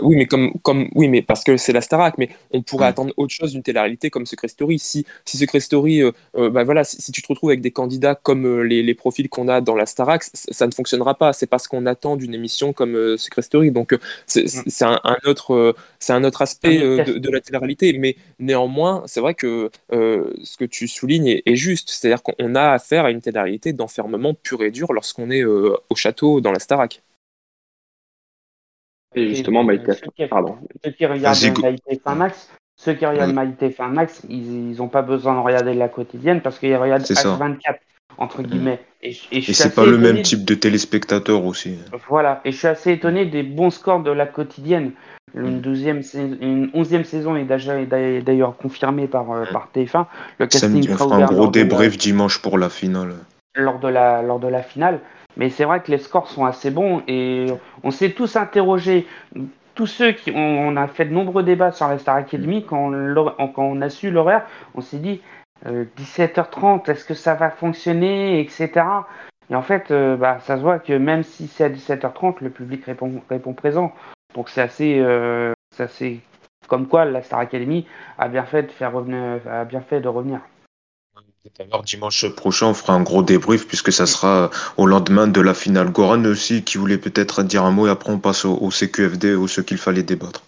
[0.03, 2.91] Oui, mais comme, comme, oui, mais parce que c'est la Starac, mais on pourrait mm.
[2.91, 4.79] attendre autre chose d'une télé-réalité comme Secret Story.
[4.79, 8.15] Si, si Secret Story, euh, euh, bah voilà, si, tu te retrouves avec des candidats
[8.15, 11.33] comme euh, les, les, profils qu'on a dans la Starac, ça ne fonctionnera pas.
[11.33, 13.71] C'est parce qu'on attend d'une émission comme Secret Story.
[13.71, 14.99] Donc, c'est mm.
[15.05, 17.97] un, autre, c'est un autre aspect de, la télé-réalité.
[17.99, 21.91] Mais néanmoins, c'est vrai que ce que tu soulignes est, est juste.
[21.91, 26.41] C'est-à-dire qu'on a affaire à une télé-réalité d'enfermement pur et dur lorsqu'on est au château
[26.41, 27.03] dans la Starac.
[29.17, 29.93] Et justement, Maïté
[30.29, 30.59] pardon.
[30.85, 35.03] Ceux qui regardent Maïté Fin Max, ceux qui regardent Maïté Fin Max, ils n'ont pas
[35.03, 37.79] besoin de regarder la quotidienne parce qu'ils regardent H24
[38.19, 38.47] entre mm.
[38.47, 38.81] guillemets.
[39.03, 41.79] Et, et, c'est pas le même type de téléspectateur aussi.
[42.09, 44.93] Voilà, et je suis assez étonné des bons scores de la quotidienne.
[45.35, 45.61] Une, mm.
[45.61, 46.03] douzième,
[46.41, 49.53] une onzième saison est d'ailleurs confirmée par, euh, mm.
[49.53, 50.07] par TF1.
[50.39, 53.15] Le casting on fera un gros débrief dimanche pour la finale.
[53.55, 55.01] Lors de la, lors de la finale.
[55.37, 57.47] Mais c'est vrai que les scores sont assez bons et
[57.83, 59.07] on s'est tous interrogés.
[59.75, 62.91] Tous ceux qui ont, on a fait de nombreux débats sur la Star Academy, quand
[62.95, 65.21] on, quand on a su l'horaire, on s'est dit
[65.67, 68.71] 17h30, euh, est-ce que ça va fonctionner, etc.
[69.51, 72.51] Et en fait, euh, bah, ça se voit que même si c'est à 17h30, le
[72.51, 73.95] public répond, répond présent.
[74.35, 76.21] Donc c'est assez, euh, assez
[76.69, 77.87] comme quoi la Star Academy
[78.19, 80.41] a bien fait de faire revenir, a bien fait de revenir.
[81.61, 85.55] Alors dimanche prochain, on fera un gros débrief puisque ça sera au lendemain de la
[85.55, 85.91] finale.
[85.91, 89.47] Goran aussi qui voulait peut-être dire un mot et après on passe au, CQFD ou
[89.47, 90.43] ce qu'il fallait débattre.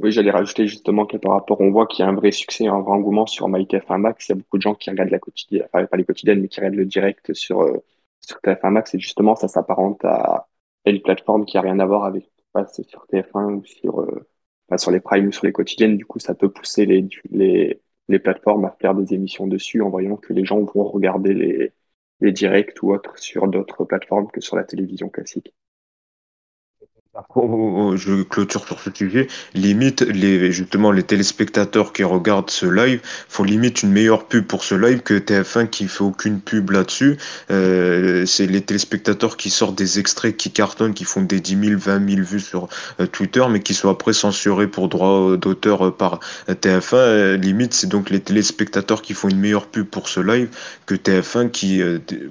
[0.00, 2.66] Oui, j'allais rajouter justement que par rapport, on voit qu'il y a un vrai succès,
[2.68, 4.28] un vrai engouement sur MyTF1 Max.
[4.28, 6.48] Il y a beaucoup de gens qui regardent la quotidienne, enfin pas les quotidiennes, mais
[6.48, 7.78] qui regardent le direct sur, euh,
[8.20, 10.46] sur TF1 Max et justement ça s'apparente à
[10.86, 14.26] une plateforme qui a rien à voir avec passe sur TF1 ou sur, euh,
[14.76, 15.96] sur les primes ou sur les quotidiennes.
[15.96, 19.90] Du coup, ça peut pousser les, les, les plateformes à faire des émissions dessus en
[19.90, 21.72] voyant que les gens vont regarder les,
[22.20, 25.52] les directs ou autres sur d'autres plateformes que sur la télévision classique.
[27.36, 29.26] Je clôture sur ce sujet.
[29.54, 34.62] Limite, les, justement, les téléspectateurs qui regardent ce live font limite une meilleure pub pour
[34.62, 37.16] ce live que TF1 qui fait aucune pub là-dessus.
[37.50, 41.80] Euh, c'est les téléspectateurs qui sortent des extraits qui cartonnent, qui font des 10 000,
[41.80, 42.68] 20 000 vues sur
[43.00, 46.94] euh, Twitter, mais qui sont après censurés pour droit d'auteur par TF1.
[46.94, 50.48] Euh, limite, c'est donc les téléspectateurs qui font une meilleure pub pour ce live
[50.86, 51.82] que TF1 qui,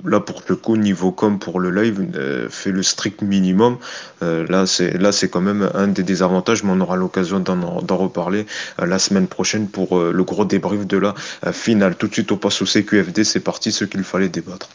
[0.05, 3.77] là, pour le coup, niveau com pour le live, fait le strict minimum.
[4.21, 8.45] là, là, c'est quand même un des désavantages, mais on aura l'occasion d'en reparler
[8.79, 11.95] euh, la semaine prochaine pour euh, le gros débrief de la euh, finale.
[11.95, 13.23] Tout de suite, on passe au CQFD.
[13.23, 14.69] C'est parti, ce qu'il fallait débattre.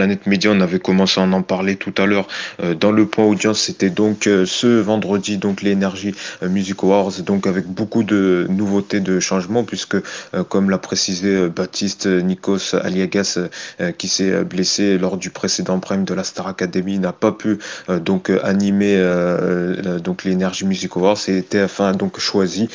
[0.00, 2.26] Planète Média, on avait commencé à en parler tout à l'heure
[2.62, 3.60] euh, dans le point audience.
[3.60, 9.00] C'était donc euh, ce vendredi, donc l'énergie euh, Music Awards, donc avec beaucoup de nouveautés,
[9.00, 9.98] de changements, puisque
[10.48, 13.38] comme l'a précisé Baptiste Nikos Aliagas,
[13.98, 17.58] qui s'est blessé lors du précédent prime de la Star Academy, n'a pas pu
[17.88, 18.96] donc animer
[20.02, 21.18] donc l'énergie Music Awards.
[21.28, 22.68] Et TF1 a donc choisi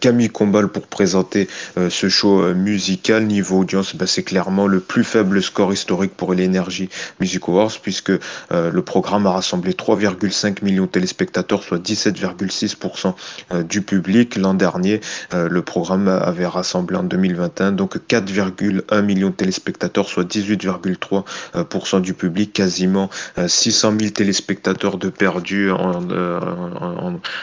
[0.00, 3.26] Camille Combal pour présenter ce show musical.
[3.26, 6.71] Niveau audience, bah, c'est clairement le plus faible score historique pour l'énergie
[7.20, 13.14] Music Awards, puisque euh, le programme a rassemblé 3,5 millions de téléspectateurs, soit 17,6%
[13.52, 14.36] euh, du public.
[14.36, 15.00] L'an dernier,
[15.34, 22.14] euh, le programme avait rassemblé en 2021 donc 4,1 millions de téléspectateurs, soit 18,3% du
[22.14, 23.10] public, quasiment
[23.46, 25.70] 600 000 téléspectateurs de perdus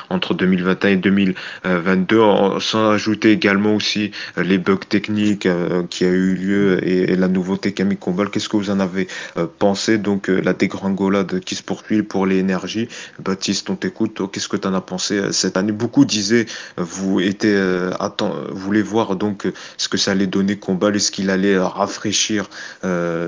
[0.09, 2.21] entre 2021 et 2022,
[2.59, 5.47] sans ajouter également aussi les bugs techniques
[5.89, 8.29] qui a eu lieu et, la nouveauté Camille Combal.
[8.29, 9.07] Qu'est-ce que vous en avez
[9.37, 12.87] euh, penser donc euh, la dégringolade qui se poursuit pour les énergies.
[13.19, 14.21] Baptiste, on t'écoute.
[14.31, 15.71] Qu'est-ce que tu en as pensé euh, cette année?
[15.71, 16.45] Beaucoup disaient,
[16.77, 17.57] vous étiez,
[17.99, 22.49] attend, voulez voir donc ce que ça allait donner combat, est-ce qu'il allait rafraîchir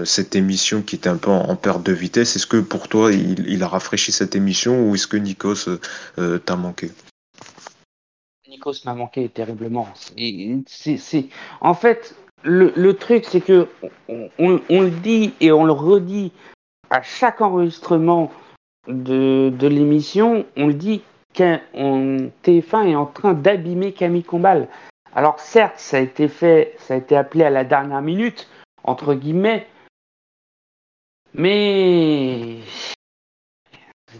[0.05, 2.35] cette émission qui était un peu en, perte de vitesse.
[2.35, 5.69] Est-ce que pour toi, il, a rafraîchi cette émission ou est-ce que Nikos
[6.45, 6.91] t'a manqué?
[8.47, 9.87] Nikos m'a manqué terriblement.
[11.61, 13.67] En fait, le, truc, c'est que
[14.09, 16.31] on, le dit et on le redit
[16.89, 18.31] à chaque enregistrement
[18.87, 21.01] de, l'émission, on le dit
[21.33, 24.67] qu'un TF1 est en train d'abîmer Camille Combal.
[25.13, 28.47] Alors certes, ça a été fait, ça a été appelé à la dernière minute,
[28.83, 29.67] entre guillemets,
[31.33, 32.59] mais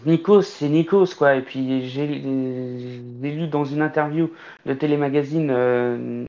[0.06, 1.36] Nikos, c'est Nikos, quoi.
[1.36, 4.30] Et puis j'ai lu dans une interview
[4.66, 6.24] de Télémagazine euh,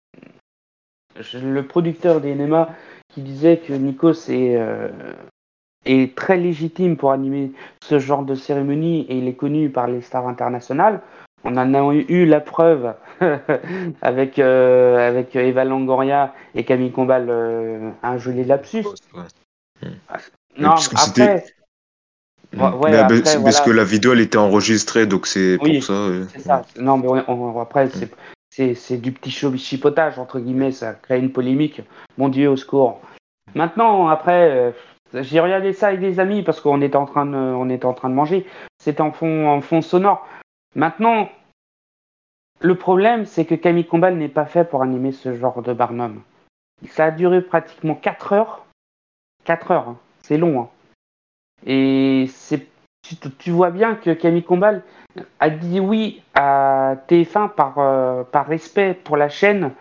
[1.16, 2.70] le producteur des NMA
[3.14, 4.90] qui disait que Nikos est, euh,
[5.86, 7.52] est très légitime pour animer
[7.84, 11.02] ce genre de cérémonie et il est connu par les stars internationales.
[11.44, 12.94] On en a eu la preuve
[14.02, 18.86] avec, euh, avec Eva Longoria et Camille Combal, euh, un joli lapsus.
[20.58, 21.44] Non, après.
[22.56, 25.94] parce que la vidéo elle était enregistrée, donc c'est pour ça.
[26.32, 26.66] C'est ça.
[26.80, 27.10] Non, mais
[27.60, 28.10] après, c'est
[28.56, 31.82] c'est du petit chipotage, entre guillemets, ça crée une polémique.
[32.18, 33.02] Mon Dieu, au secours.
[33.56, 34.72] Maintenant, après, euh,
[35.14, 38.10] j'ai regardé ça avec des amis parce qu'on était en train de, était en train
[38.10, 38.46] de manger.
[38.80, 40.28] C'était en fond, en fond sonore.
[40.76, 41.30] Maintenant,
[42.62, 46.22] le problème, c'est que Camille Combal n'est pas fait pour animer ce genre de Barnum.
[46.90, 48.66] Ça a duré pratiquement 4 heures.
[49.46, 49.98] 4 heures, hein.
[50.22, 50.62] c'est long.
[50.62, 50.70] Hein.
[51.66, 52.68] Et c'est
[53.40, 54.82] tu, vois bien que Camille Combal
[55.40, 59.72] a dit oui à TF1 par, euh, par respect pour la chaîne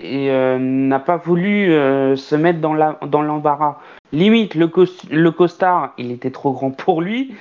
[0.00, 3.80] et euh, n'a pas voulu euh, se mettre dans l'embarras.
[4.12, 4.70] Limite, le,
[5.10, 7.34] le costard, il était trop grand pour lui.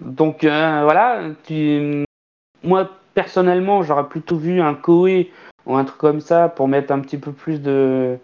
[0.00, 1.20] Donc voilà,
[2.62, 5.30] moi personnellement, j'aurais plutôt vu un Koé
[5.66, 8.16] ou un truc comme ça pour mettre un petit peu plus de,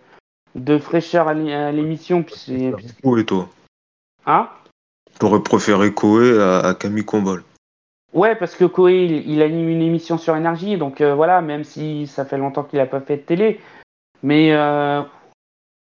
[0.54, 2.24] de fraîcheur à l'émission.
[3.04, 3.48] Où est toi
[4.26, 4.48] Hein?
[5.18, 7.42] T'aurais préféré Koé à, Camille Combal
[8.12, 12.06] Ouais, parce que Koé, il, anime une émission sur énergie, donc euh, voilà, même si
[12.08, 13.60] ça fait longtemps qu'il n'a pas fait de télé.
[14.22, 15.02] Mais euh,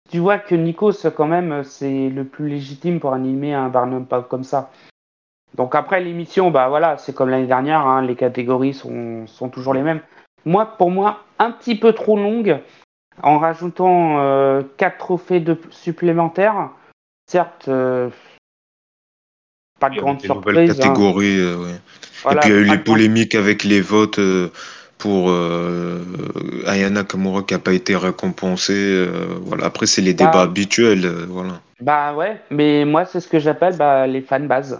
[0.09, 4.27] tu vois que Nikos, quand même, c'est le plus légitime pour animer un Barnum Pop
[4.27, 4.71] comme ça.
[5.55, 9.73] Donc après l'émission, bah voilà, c'est comme l'année dernière, hein, les catégories sont, sont, toujours
[9.73, 10.01] les mêmes.
[10.45, 12.59] moi, pour moi, un petit peu trop longue,
[13.23, 16.71] en rajoutant euh, quatre trophées de, supplémentaires.
[17.29, 18.09] Certes, euh,
[19.79, 20.71] pas de grande surprise.
[20.71, 20.73] Hein.
[20.73, 22.31] catégorie, euh, ouais.
[22.31, 24.19] Et puis il y a eu les polémiques avec les votes
[24.97, 25.31] pour
[26.65, 29.07] Ayana Kamura qui n'a pas été récompensée.
[29.41, 29.65] voilà.
[29.65, 31.07] Après, c'est les débats bah, habituels.
[31.29, 31.61] voilà.
[31.79, 34.79] Bah ouais, mais moi, c'est ce que j'appelle bah, les fans base.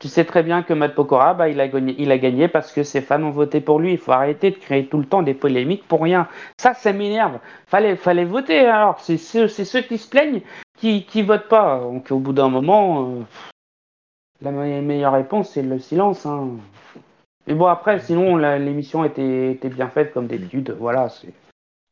[0.00, 2.72] Tu sais très bien que Matt Pokora, bah, il, a gagné, il a gagné parce
[2.72, 3.92] que ses fans ont voté pour lui.
[3.92, 6.28] Il faut arrêter de créer tout le temps des polémiques pour rien.
[6.58, 7.38] Ça, ça m'énerve.
[7.66, 8.66] Fallait, fallait voter.
[8.66, 10.42] Alors, c'est ceux, ceux qui se plaignent
[10.78, 11.78] qui, qui votent pas.
[11.78, 13.22] Donc, au bout d'un moment, euh,
[14.44, 16.26] la meilleure réponse, c'est le silence.
[16.26, 16.50] Hein.
[17.46, 20.74] Mais bon, après, sinon, l'émission était, était, bien faite comme d'habitude.
[20.78, 21.32] Voilà, c'est.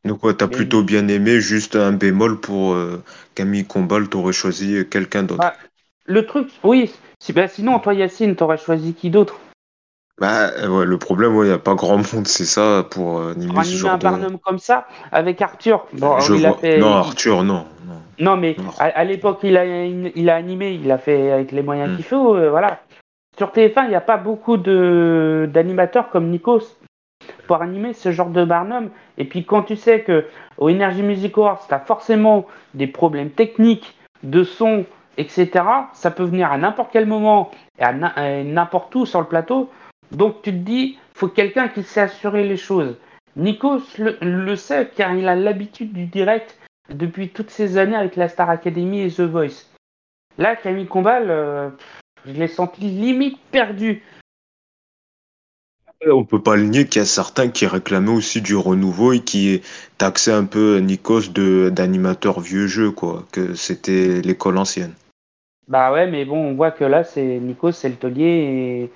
[0.05, 3.03] Donc, ouais, t'as plutôt bien aimé, juste un bémol pour euh,
[3.35, 5.45] Camille Combal, t'aurais choisi quelqu'un d'autre.
[5.45, 5.55] Ah,
[6.07, 6.91] le truc, oui,
[7.35, 9.39] bah, sinon, toi, Yacine, t'aurais choisi qui d'autre?
[10.21, 13.55] Bah, ouais, le problème, il n'y a pas grand monde, c'est ça, pour euh, animer
[13.55, 15.87] pour ce genre un Barnum comme ça, avec Arthur.
[15.95, 16.79] Bon, il a fait...
[16.79, 17.67] Non, Arthur, non.
[18.19, 21.91] Non, mais à, l'époque, il a, il a animé, il a fait avec les moyens
[21.91, 21.97] hmm.
[21.97, 22.81] qu'il faut, euh, voilà.
[23.37, 26.77] Sur TF1, il n'y a pas beaucoup de d'animateurs comme Nikos
[27.47, 28.91] pour animer ce genre de Barnum.
[29.17, 30.27] Et puis, quand tu sais que
[30.59, 34.85] au Energy Music Awards, tu as forcément des problèmes techniques, de son,
[35.17, 35.65] etc.
[35.95, 37.93] Ça peut venir à n'importe quel moment et à
[38.45, 39.71] n'importe où sur le plateau.
[40.11, 42.97] Donc tu te dis, faut quelqu'un qui sait assurer les choses.
[43.37, 46.59] Nikos le, sait car il a l'habitude du direct
[46.91, 49.67] depuis toutes ces années avec la Star Academy et The Voice.
[50.37, 51.71] Là, Camille Combal, euh,
[52.27, 54.03] je l'ai senti limite perdu.
[56.11, 59.21] On peut pas le nier qu'il y a certains qui réclamaient aussi du renouveau et
[59.21, 59.63] qui
[59.99, 64.95] taxaient un peu Nikos d'animateur vieux jeu, quoi, que c'était l'école ancienne.
[65.69, 68.93] Bah ouais, mais bon, on voit que là, c'est Nico, c'est le taulier et,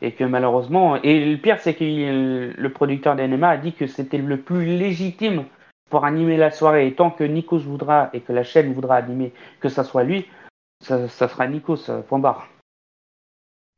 [0.00, 0.96] que malheureusement.
[1.02, 5.44] Et le pire, c'est que le producteur d'NMA a dit que c'était le plus légitime
[5.90, 6.86] pour animer la soirée.
[6.86, 10.26] Et tant que Nikos voudra et que la chaîne voudra animer, que ça soit lui,
[10.80, 12.48] ça, sera Nikos, point barre.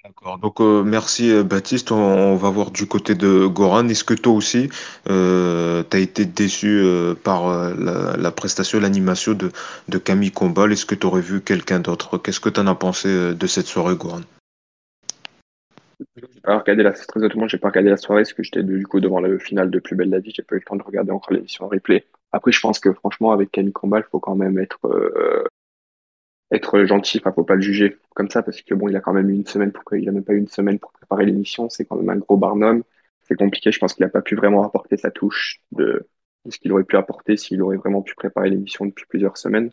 [0.05, 0.39] D'accord.
[0.39, 1.91] Donc euh, merci euh, Baptiste.
[1.91, 3.89] On, va voir du côté de Goran.
[3.89, 4.71] Est-ce que toi aussi,
[5.11, 6.83] euh, tu as été déçu
[7.25, 9.51] par la, prestation, l'animation de,
[9.89, 10.73] de Camille Combal?
[10.73, 12.17] Est-ce que tu aurais vu quelqu'un d'autre?
[12.17, 14.21] Qu'est-ce que tu en as pensé de cette soirée, Goran?
[16.49, 19.01] Pas regardé la très honnêtement, j'ai pas regardé la soirée parce que j'étais du coup
[19.01, 20.33] devant le final de Plus belle la vie.
[20.35, 22.07] J'ai pas eu le temps de regarder encore l'émission en replay.
[22.33, 24.81] Après, je pense que franchement, avec Camille Combal, il faut quand même être
[26.51, 29.13] être gentil, enfin faut pas le juger comme ça parce que bon, il a quand
[29.13, 31.69] même eu une semaine pour il a même pas eu une semaine pour préparer l'émission,
[31.69, 32.83] c'est quand même un gros barnum,
[33.23, 36.09] c'est compliqué, je pense qu'il a pas pu vraiment apporter sa touche de,
[36.49, 39.71] ce qu'il aurait pu apporter s'il aurait vraiment pu préparer l'émission depuis plusieurs semaines.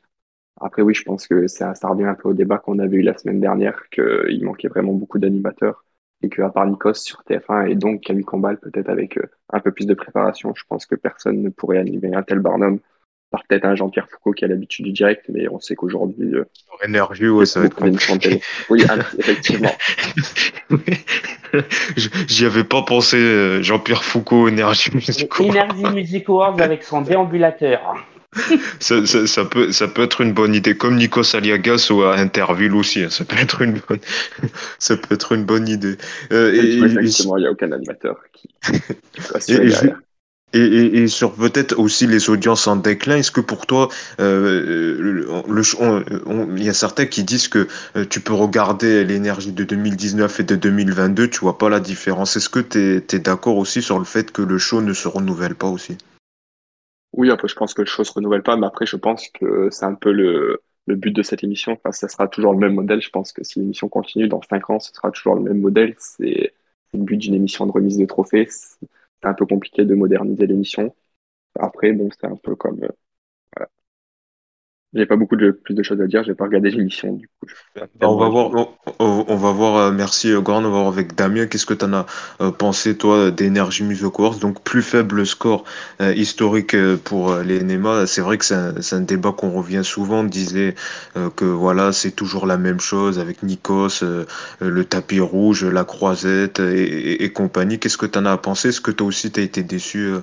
[0.61, 3.01] Après oui, je pense que ça, ça revient un peu au débat qu'on avait eu
[3.01, 5.84] la semaine dernière qu'il manquait vraiment beaucoup d'animateurs
[6.21, 9.59] et que à part Nikos sur TF1 et donc Camille Combal peut-être avec euh, un
[9.59, 12.79] peu plus de préparation, je pense que personne ne pourrait animer un tel barnum
[13.47, 16.35] peut-être un Jean-Pierre Foucault qui a l'habitude du direct, mais on sait qu'aujourd'hui.
[16.35, 16.45] Euh,
[16.83, 18.41] énergie, ouais, ça va être compliqué.
[18.69, 18.83] Oui,
[19.17, 19.71] effectivement.
[22.27, 27.95] J'y avais pas pensé, euh, Jean-Pierre Foucault, Énergie Music Énergie Music Awards avec son déambulateur.
[28.79, 32.73] Ça, ça, peut, ça peut être une bonne idée, comme Nikos Aliagas ou à Interville
[32.73, 33.03] aussi.
[33.03, 33.99] Hein, ça peut être une bonne,
[34.79, 35.97] ça peut être une bonne idée.
[36.31, 38.49] Euh, et, il n'y a aucun animateur qui.
[40.53, 45.25] et, et, sur peut-être aussi les audiences en déclin, est-ce que pour toi, euh,
[46.55, 50.43] il y a certains qui disent que euh, tu peux regarder l'énergie de 2019 et
[50.43, 52.37] de 2022, tu vois pas la différence.
[52.37, 55.55] Est-ce que tu es, d'accord aussi sur le fait que le show ne se renouvelle
[55.55, 55.97] pas aussi?
[57.15, 59.69] Oui, après je pense que le show se renouvelle pas, mais après je pense que
[59.71, 61.73] c'est un peu le, le but de cette émission.
[61.73, 63.01] Enfin, ça sera toujours le même modèle.
[63.01, 65.95] Je pense que si l'émission continue dans 5 ans, ce sera toujours le même modèle.
[65.97, 66.53] C'est
[66.93, 68.47] le but d'une émission de remise de trophées
[69.23, 70.95] un peu compliqué de moderniser l'émission.
[71.59, 72.81] Après, bon, c'est un peu comme.
[74.95, 74.99] Euh.
[74.99, 77.47] J'ai pas beaucoup de plus de choses à dire, j'ai pas regardé l'émission du coup.
[77.75, 78.69] Bah, on va voir,
[78.99, 81.85] on, va voir, euh, merci euh, Goran, on va voir avec Damien, qu'est-ce que tu
[81.85, 82.05] en as
[82.57, 85.63] pensé toi d'Energy Music Awards, donc plus faible score
[85.99, 90.75] historique pour les NEMA, c'est vrai que c'est un, débat qu'on revient souvent, on disait
[91.35, 94.03] que voilà, c'est toujours la même chose avec Nikos,
[94.61, 98.69] le tapis rouge, la croisette et, compagnie, qu'est-ce que tu en as pensé?
[98.69, 100.13] Est-ce que toi aussi tu as été déçu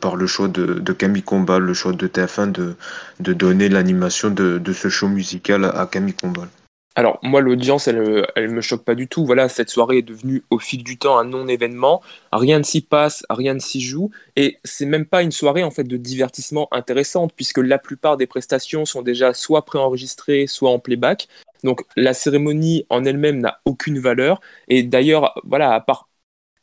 [0.00, 2.74] par le choix de, de Camille Combal, le choix de TF1 de,
[3.20, 6.48] de donner l'animation de, ce show musical à Camille Combal
[6.96, 9.26] alors moi l'audience elle, elle me choque pas du tout.
[9.26, 12.00] Voilà cette soirée est devenue au fil du temps un non événement.
[12.30, 15.72] Rien ne s'y passe, rien ne s'y joue et c'est même pas une soirée en
[15.72, 20.78] fait de divertissement intéressante puisque la plupart des prestations sont déjà soit préenregistrées soit en
[20.78, 21.26] playback.
[21.64, 26.08] Donc la cérémonie en elle-même n'a aucune valeur et d'ailleurs voilà à part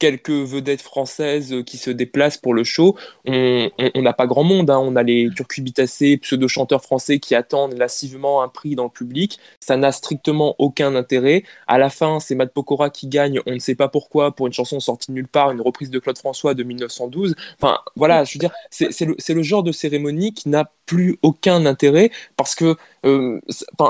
[0.01, 2.97] quelques vedettes françaises qui se déplacent pour le show.
[3.27, 4.71] On n'a pas grand monde.
[4.71, 4.79] Hein.
[4.79, 9.39] On a les turcubitacés, pseudo-chanteurs français qui attendent lassivement un prix dans le public.
[9.59, 11.43] Ça n'a strictement aucun intérêt.
[11.67, 13.41] À la fin, c'est Matt Pokora qui gagne.
[13.45, 16.17] On ne sait pas pourquoi pour une chanson sortie nulle part, une reprise de Claude
[16.17, 17.35] François de 1912.
[17.61, 21.67] Enfin, voilà, je veux dire, c'est le, le, genre de cérémonie qui n'a plus aucun
[21.67, 22.75] intérêt parce que
[23.05, 23.39] euh,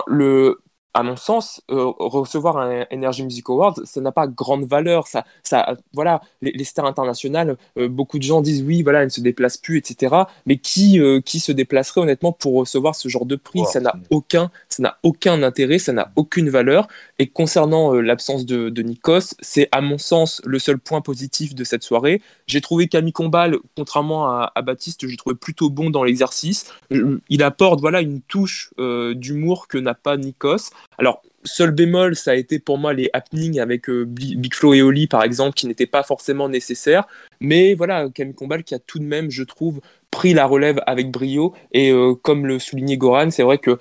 [0.08, 0.60] le
[0.94, 5.08] à mon sens, euh, recevoir un Energy Music Awards, ça n'a pas grande valeur.
[5.08, 9.10] Ça, ça, voilà, les, stars internationales, euh, beaucoup de gens disent oui, voilà, elles ne
[9.10, 10.16] se déplacent plus, etc.
[10.46, 13.64] Mais qui, euh, qui se déplacerait honnêtement pour recevoir ce genre de prix?
[13.66, 16.88] Ça n'a aucun, ça n'a aucun intérêt, ça n'a aucune valeur.
[17.22, 21.84] Et concernant l'absence de, Nikos, c'est à mon sens le seul point positif de cette
[21.84, 22.20] soirée.
[22.48, 26.74] J'ai trouvé Camille Combal, contrairement à, Baptiste, j'ai trouvé plutôt bon dans l'exercice.
[27.30, 28.74] Il apporte voilà une touche
[29.14, 30.72] d'humour que n'a pas Nikos.
[30.98, 34.82] Alors, seul bémol, ça a été pour moi les happenings avec euh, Big Flo et
[34.82, 37.08] Oli, par exemple, qui n'étaient pas forcément nécessaires.
[37.40, 41.12] Mais voilà, Camille Combal qui a tout de même, je trouve, pris la relève avec
[41.12, 41.54] brio.
[41.72, 43.78] Et euh, comme le soulignait Goran, c'est vrai que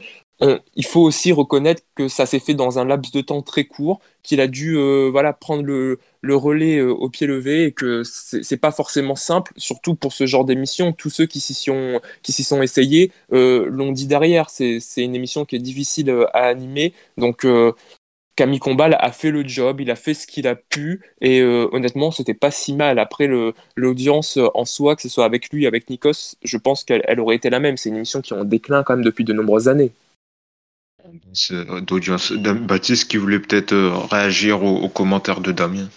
[0.74, 4.00] il faut aussi reconnaître que ça s'est fait dans un laps de temps très court,
[4.22, 8.56] qu'il a dû euh, voilà prendre le, relais euh, au pied levé et que c'est
[8.56, 10.92] pas forcément simple, surtout pour ce genre d'émission.
[10.92, 14.50] Tous ceux qui s'y sont, qui s'y sont essayés euh, l'ont dit derrière.
[14.50, 17.46] C'est une émission qui est difficile à animer, donc
[18.36, 22.10] Camille Combal a fait le job, il a fait ce qu'il a pu, et honnêtement,
[22.10, 22.98] c'était pas si mal.
[22.98, 23.28] Après,
[23.76, 27.50] l'audience en soi, que ce soit avec lui, avec Nikos, je pense qu'elle aurait été
[27.50, 27.76] la même.
[27.76, 29.92] C'est une émission qui est en déclin quand même depuis de nombreuses années.
[31.82, 32.32] D'audience.
[32.32, 33.74] Baptiste qui voulait peut-être
[34.10, 35.88] réagir aux commentaires de Damien.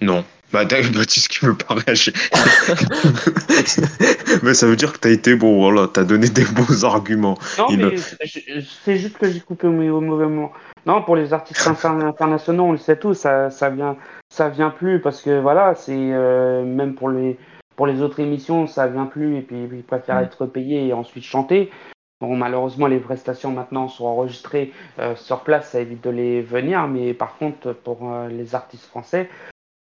[0.00, 0.24] Non.
[0.52, 2.12] Bah, Baptiste qui veut pas réagir.
[4.42, 6.84] mais ça veut dire que tu as été bon, voilà, tu as donné des bons
[6.84, 7.36] arguments.
[7.58, 10.52] Non, mais c'est juste que j'ai coupé au mauvais moment.
[10.86, 13.96] Non, pour les artistes internationaux, on le sait tous, ça, ça, vient,
[14.28, 17.38] ça vient plus parce que voilà, c'est euh, même pour les,
[17.74, 20.24] pour les autres émissions, ça vient plus et puis ils préfèrent mm.
[20.24, 21.70] être payés et ensuite chanter.
[22.20, 26.88] Bon, malheureusement, les prestations maintenant sont enregistrées euh, sur place, ça évite de les venir,
[26.88, 29.28] mais par contre, pour euh, les artistes français,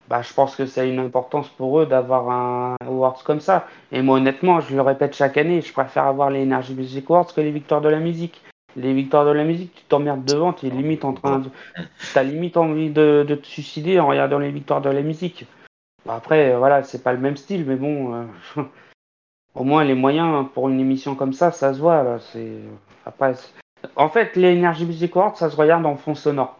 [0.08, 3.66] bah, je pense que c'est une importance pour eux d'avoir un awards comme ça.
[3.92, 7.32] Et moi, honnêtement, je le répète chaque année, je préfère avoir les Energy Music Awards
[7.32, 8.42] que les victoires de la musique.
[8.76, 11.50] Les victoires de la musique, tu t'emmerdes devant, tu es limite en train de...
[12.14, 15.46] as limite envie de, te suicider en regardant les victoires de la musique.
[16.06, 18.62] après, voilà, c'est pas le même style, mais bon, euh,
[19.54, 22.18] au moins les moyens pour une émission comme ça, ça se voit.
[22.32, 22.52] c'est
[23.06, 23.34] après,
[23.96, 26.58] en fait, les Energy Music Awards, ça se regarde en fond sonore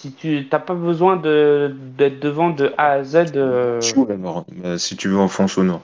[0.00, 3.32] si tu n'as pas besoin d'être devant de A à Z.
[3.36, 3.80] Euh...
[4.76, 5.80] Si tu veux en fond sonore.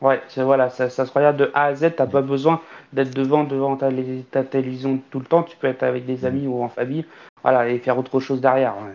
[0.00, 2.60] Ouais, voilà, ça, ça, se regarde de A à Z, t'as pas besoin
[2.92, 3.90] d'être devant devant ta,
[4.30, 7.04] ta, télévision tout le temps, tu peux être avec des amis ou en famille,
[7.42, 8.74] voilà, et faire autre chose derrière.
[8.78, 8.94] Ouais.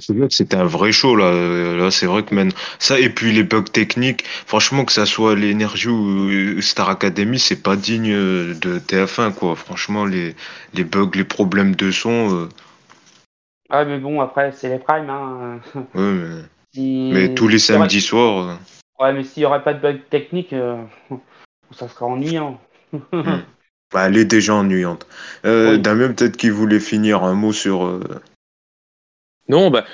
[0.00, 1.32] C'est vrai que c'était un vrai show là.
[1.76, 5.34] Là, c'est vrai que même ça et puis les bugs techniques, franchement que ça soit
[5.34, 9.56] l'énergie ou Star Academy, c'est pas digne de TF1 quoi.
[9.56, 10.34] Franchement, les,
[10.74, 12.34] les bugs, les problèmes de son.
[12.34, 12.48] Euh,
[13.74, 15.08] ah, mais bon, après, c'est les primes.
[15.08, 15.60] Hein.
[15.94, 16.42] Ouais,
[16.76, 17.34] mais...
[17.34, 18.48] tous les samedis soirs.
[18.48, 18.54] Euh.
[19.00, 20.76] Ouais, mais s'il n'y aurait pas de bug technique, euh,
[21.72, 22.60] ça serait ennuyant.
[22.92, 23.40] Hmm.
[23.90, 25.06] bah, elle est déjà ennuyante.
[25.46, 27.86] Euh, Damien, peut-être qu'il voulait finir un mot sur.
[27.86, 28.02] Euh,
[29.52, 29.84] non, bah,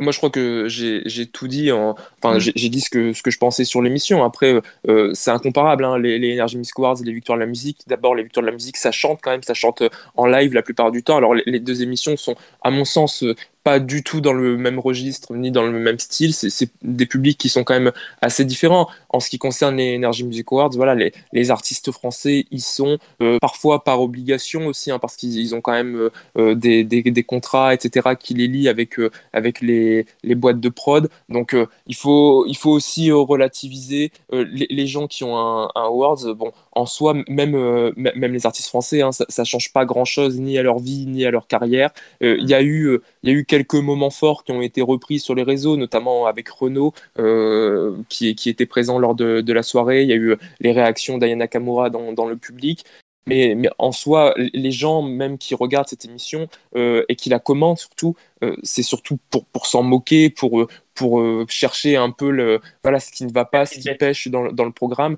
[0.00, 1.70] moi je crois que j'ai tout dit.
[1.70, 2.40] En, enfin, mm.
[2.40, 4.24] j'ai dit ce que, ce que je pensais sur l'émission.
[4.24, 5.84] Après, euh, c'est incomparable.
[5.84, 7.80] Hein, les, les Energy Music Awards et les victoires de la musique.
[7.86, 9.82] D'abord, les victoires de la musique, ça chante quand même, ça chante
[10.16, 11.18] en live la plupart du temps.
[11.18, 13.22] Alors, les, les deux émissions sont, à mon sens,
[13.64, 16.34] pas du tout dans le même registre ni dans le même style.
[16.34, 18.88] C'est des publics qui sont quand même assez différents.
[19.08, 22.98] En ce qui concerne les Energy Music Awards, voilà, les, les artistes français, ils sont
[23.20, 27.02] euh, parfois par obligation aussi, hein, parce qu'ils ont quand même euh, euh, des, des,
[27.02, 28.96] des, contrats, etc., qui les lient avec,
[29.32, 31.08] avec les, les, boîtes de prod.
[31.28, 31.56] Donc,
[31.86, 36.34] il, faut, il faut aussi relativiser les, les, gens qui ont un, un awards.
[36.34, 40.58] Bon, en soi, même, même les artistes français, hein, ça, ça change pas grand-chose ni
[40.58, 41.90] à leur vie ni à leur carrière.
[42.20, 45.18] Il y a eu, il y a eu quelques moments forts qui ont été repris
[45.18, 49.62] sur les réseaux, notamment avec Renault, euh, qui, qui, était présent lors de, de, la
[49.62, 50.02] soirée.
[50.02, 52.84] Il y a eu les réactions d'Ayana Kamura dans, dans, le public.
[53.26, 57.38] Mais, mais, en soi, les gens même qui regardent cette émission euh, et qui la
[57.38, 62.60] commentent surtout, euh, c'est surtout pour, pour s'en moquer, pour, pour chercher un peu le,
[62.82, 65.16] voilà, ce qui ne va pas, ce qui pêche dans, dans le programme.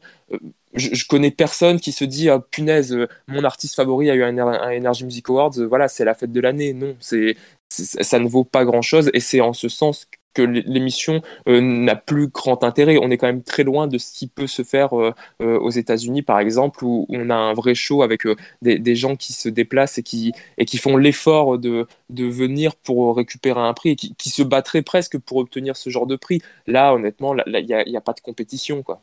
[0.74, 2.96] Je, je, connais personne qui se dit ah, punaise,
[3.28, 6.72] mon artiste favori a eu un, Energy Music Awards, voilà, c'est la fête de l'année.
[6.72, 7.36] Non, c'est
[7.70, 12.26] ça ne vaut pas grand-chose et c'est en ce sens que l'émission euh, n'a plus
[12.28, 12.98] grand intérêt.
[13.00, 15.70] On est quand même très loin de ce qui peut se faire euh, euh, aux
[15.70, 18.22] États-Unis, par exemple, où, on a un vrai show avec
[18.62, 23.16] des, gens qui se déplacent et qui, et qui font l'effort de, de venir pour
[23.16, 26.42] récupérer un prix et qui, se battraient presque pour obtenir ce genre de prix.
[26.66, 28.82] Là, honnêtement, il n'y a, a, pas de compétition.
[28.82, 29.02] Quoi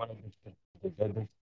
[0.00, 1.39] Maalesef.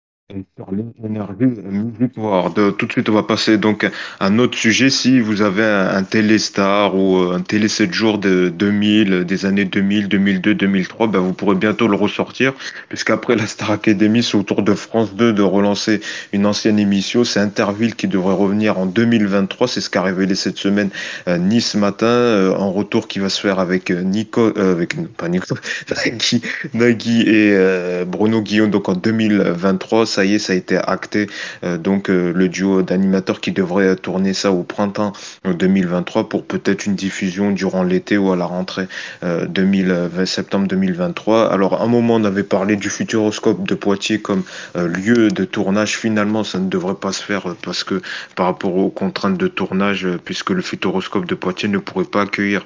[0.57, 0.68] Sur
[1.03, 2.18] l'énergie musique
[2.55, 4.91] De, tout de suite, on va passer donc à un autre sujet.
[4.91, 9.64] Si vous avez un, téléstar ou euh, un télé 7 jours de 2000, des années
[9.64, 12.53] 2000, 2002, 2003, ben vous pourrez bientôt le ressortir,
[12.91, 16.01] puisqu'après la Star Academy, c'est au tour de France 2 de relancer
[16.35, 17.24] une ancienne émission.
[17.24, 19.66] C'est Interville qui devrait revenir en 2023.
[19.66, 20.91] C'est ce qu'a révélé cette semaine
[21.26, 25.55] euh, Nice matin, euh, retour qui va se faire avec Nico, avec pas Nico,
[26.05, 26.43] Nagui,
[26.74, 31.28] Nagui et Bruno Guillaume, donc en 2023 ça y est, ça a été acté.
[31.62, 35.12] Euh, donc euh, le duo d'animateurs qui devrait tourner ça au printemps
[35.44, 38.88] 2023 pour peut-être une diffusion durant l'été ou à la rentrée
[39.22, 41.52] 2020, euh, septembre 2023.
[41.52, 44.42] Alors à un moment on avait parlé du Futuroscope de Poitiers comme
[44.74, 45.96] lieu de tournage.
[45.96, 48.02] Finalement ça ne devrait pas se faire parce que
[48.34, 52.64] par rapport aux contraintes de tournage, puisque le Futuroscope de Poitiers ne pourrait pas accueillir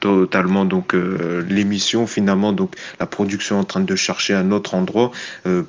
[0.00, 0.94] totalement donc
[1.48, 5.12] l'émission finalement donc la production est en train de chercher un autre endroit.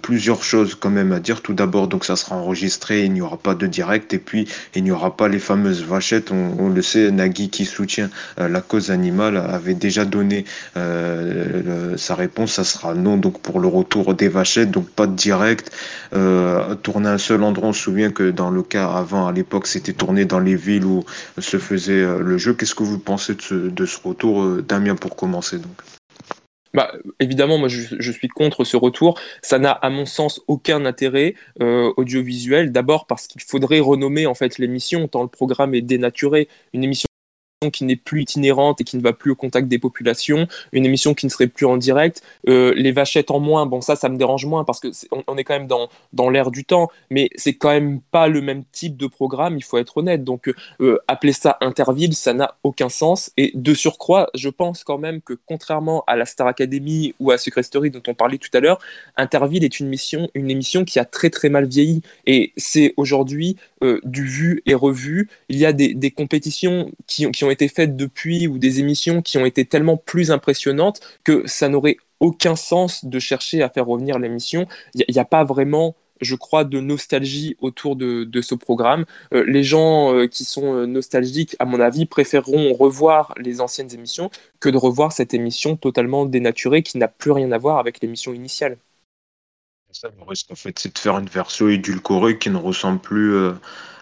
[0.01, 1.41] plusieurs choses quand même à dire.
[1.41, 4.83] Tout d'abord, donc ça sera enregistré, il n'y aura pas de direct, et puis il
[4.83, 6.31] n'y aura pas les fameuses vachettes.
[6.31, 8.09] On, le sait, Nagui qui soutient
[8.39, 10.45] euh, la cause animale avait déjà donné
[10.77, 12.53] euh, sa réponse.
[12.53, 15.71] Ça sera non donc pour le retour des vachettes, donc pas de direct.
[16.13, 17.69] Euh, tourner un seul endroit.
[17.69, 20.85] On se souvient que dans le cas avant, à l'époque, c'était tourné dans les villes
[20.85, 21.03] où
[21.37, 22.53] se faisait le jeu.
[22.53, 25.81] Qu'est-ce que vous pensez de ce, de ce retour, Damien, pour commencer donc?
[26.73, 29.19] Bah, évidemment, moi je, suis contre ce retour.
[29.41, 32.71] Ça n'a, à mon sens, aucun intérêt euh, audiovisuel.
[32.71, 36.47] D'abord parce qu'il faudrait renommer en fait l'émission, tant le programme est dénaturé.
[36.73, 37.07] Une émission
[37.69, 41.13] qui n'est plus itinérante et qui ne va plus au contact des populations, une émission
[41.13, 44.17] qui ne serait plus en direct, euh, les vachettes en moins, bon ça ça me
[44.17, 47.29] dérange moins parce que est, on, est quand même dans, dans l'air du temps, mais
[47.35, 50.23] c'est quand même pas le même type de programme, il faut être honnête.
[50.23, 53.31] Donc euh, appeler ça Interville, ça n'a aucun sens.
[53.37, 57.37] Et de surcroît, je pense quand même que contrairement à la Star Academy ou à
[57.37, 58.79] Secret Story dont on parlait tout à l'heure,
[59.17, 63.57] Interville est une, mission, une émission qui a très très mal vieilli et c'est aujourd'hui
[63.83, 65.29] euh, du vu et revu.
[65.49, 69.45] Il y a des, compétitions qui, ont été faites depuis ou des émissions qui ont
[69.45, 74.67] été tellement plus impressionnantes que ça n'aurait aucun sens de chercher à faire revenir l'émission.
[74.95, 79.03] Il n'y a, pas vraiment je crois, de nostalgie autour de, ce programme.
[79.33, 84.29] Euh, les gens euh, qui sont nostalgiques, à mon avis, préféreront revoir les anciennes émissions
[84.61, 88.33] que de revoir cette émission totalement dénaturée qui n'a plus rien à voir avec l'émission
[88.33, 88.77] initiale.
[89.93, 93.37] Ça, le risque, en fait, c'est de faire une version édulcorée qui ne ressemble plus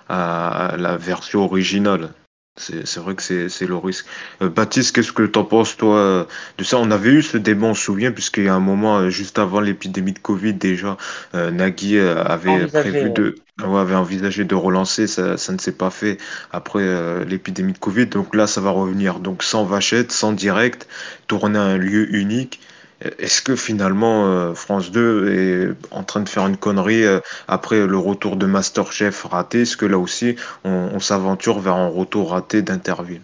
[0.10, 2.14] à la version originale.
[2.58, 4.06] C'est vrai que c'est le risque.
[4.42, 6.28] Euh, Baptiste, qu'est-ce que tu en penses, toi,
[6.58, 6.78] de ça?
[6.78, 9.40] On avait eu ce débat, on se souvient, puisqu'il y a un moment, euh, juste
[9.40, 10.98] avant l'épidémie de Covid, déjà,
[11.34, 13.36] euh, Nagui avait prévu de.
[13.64, 16.18] avait envisagé de relancer, ça, ça ne s'est pas fait
[16.52, 18.08] après l'épidémie de Covid.
[18.08, 19.20] Donc là, ça va revenir.
[19.20, 20.88] Donc sans vachette, sans direct,
[21.28, 22.60] tourner à un lieu unique.
[23.02, 27.88] Est-ce que finalement euh, France 2 est en train de faire une connerie euh, après
[27.88, 29.62] le retour de Masterchef raté?
[29.62, 33.24] Est-ce que là aussi on, s'aventure vers un retour raté d'Interville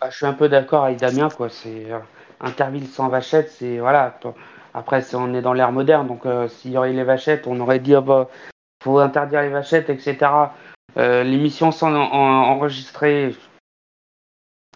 [0.00, 1.28] ah, Je suis un peu d'accord avec Damien.
[1.28, 1.48] Quoi.
[1.50, 1.98] C'est, euh,
[2.40, 3.78] Interville sans vachette, c'est.
[3.78, 4.18] Voilà.
[4.74, 7.94] Après, on est dans l'ère moderne, donc s'il y aurait les vachettes, on aurait dit
[7.94, 8.28] ah, bah,
[8.82, 10.16] faut interdire les vachettes, etc.
[10.96, 13.34] l'émission sans enregistrer.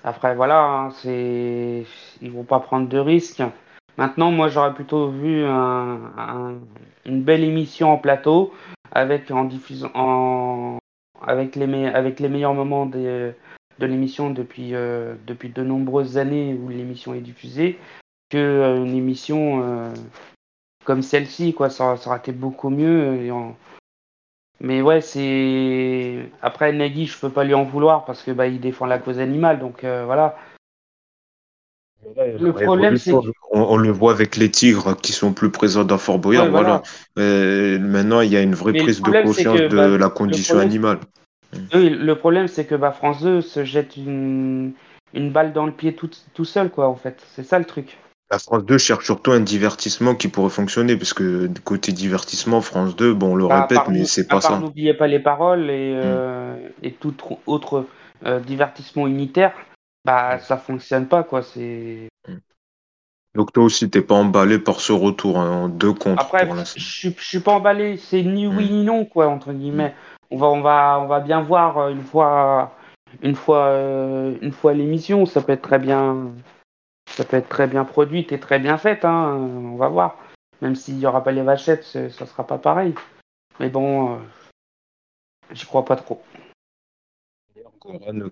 [0.04, 1.84] Après, voilà, hein, c'est...
[2.20, 3.42] ils vont pas prendre de risques.
[3.98, 8.52] Maintenant, moi, j'aurais plutôt vu une belle émission en plateau
[8.90, 10.78] avec en diffusant
[11.22, 13.34] avec les avec les meilleurs moments de
[13.80, 17.78] l'émission depuis euh, depuis de nombreuses années où l'émission est diffusée
[18.30, 19.92] que euh, une émission euh,
[20.84, 21.70] comme celle-ci quoi.
[21.70, 23.32] Ça, aurait été beaucoup mieux
[24.60, 28.60] mais ouais c'est après Nagui je peux pas lui en vouloir parce que bah il
[28.60, 30.36] défend la cause animale donc voilà.
[32.16, 33.12] Le problème, c'est
[33.52, 36.50] on, le voit avec les tigres qui sont plus présents dans Fort Boyard.
[36.50, 36.82] voilà.
[37.16, 40.98] maintenant, il y a une vraie prise de conscience de bah, la condition animale.
[41.72, 44.72] le problème, c'est que bah, France 2 se jette une,
[45.14, 47.22] une balle dans le pied tout, tout seul, quoi, en fait.
[47.34, 47.98] C'est ça le truc.
[48.30, 52.96] La France 2 cherche surtout un divertissement qui pourrait fonctionner, parce que côté divertissement, France
[52.96, 54.58] 2, bon, on le bah, répète, mais c'est pas ça.
[54.58, 56.00] N'oubliez pas les paroles et, mm.
[56.02, 57.14] euh, et tout
[57.46, 57.84] autre
[58.24, 59.52] euh, divertissement unitaire
[60.04, 61.42] bah ça fonctionne pas quoi.
[61.42, 62.08] C'est.
[63.34, 66.20] Donc toi aussi t'es pas emballé par ce retour hein, en deux contre.
[66.20, 68.72] Après je, je suis pas emballé, c'est ni oui hmm.
[68.72, 69.94] ni non quoi entre guillemets.
[70.30, 72.72] On va on va on va bien voir euh, une fois
[73.20, 76.32] une fois, euh, une fois l'émission, ça peut être très bien,
[77.10, 79.04] ça peut être très bien produite et très bien faite.
[79.04, 80.16] Hein, on va voir.
[80.62, 82.94] Même s'il n'y aura pas les vachettes, ça sera pas pareil.
[83.60, 84.18] Mais bon, euh,
[85.52, 86.22] j'y crois pas trop.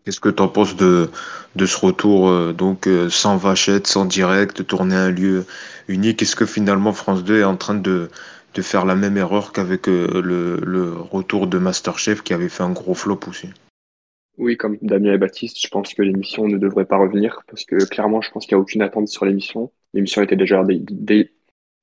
[0.04, 1.10] Qu'est-ce que tu en penses de,
[1.58, 5.44] ce retour euh, donc sans vachette, sans direct, tourner un lieu
[5.88, 6.22] unique?
[6.22, 8.08] Est-ce que finalement France 2 est en train de,
[8.60, 12.94] faire la même erreur qu'avec le, le, retour de Masterchef qui avait fait un gros
[12.94, 13.48] flop aussi?
[14.40, 17.84] Oui, comme Damien et Baptiste, je pense que l'émission ne devrait pas revenir parce que
[17.86, 19.70] clairement, je pense qu'il n'y a aucune attente sur l'émission.
[19.92, 21.30] L'émission était déjà des,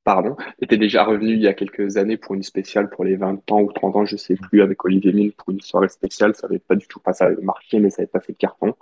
[0.08, 3.52] pardon, était déjà revenue il y a quelques années pour une spéciale pour les 20
[3.52, 6.34] ans ou 30 ans, je sais plus, avec Olivier Mine pour une soirée spéciale.
[6.34, 8.38] Ça avait pas du tout, pas ça avait marqué, mais ça n'avait pas fait de
[8.38, 8.74] carton.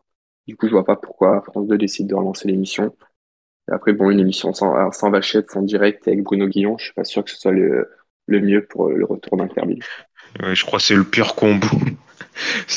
[0.45, 2.95] Du coup, je vois pas pourquoi France 2 décide de relancer l'émission.
[3.71, 7.23] Après, bon, une émission sans, vachette, sans direct avec Bruno Guillon, je suis pas sûr
[7.23, 7.89] que ce soit le,
[8.27, 9.81] le mieux pour le retour d'Interville.
[10.39, 11.65] Je crois que c'est le pire combo.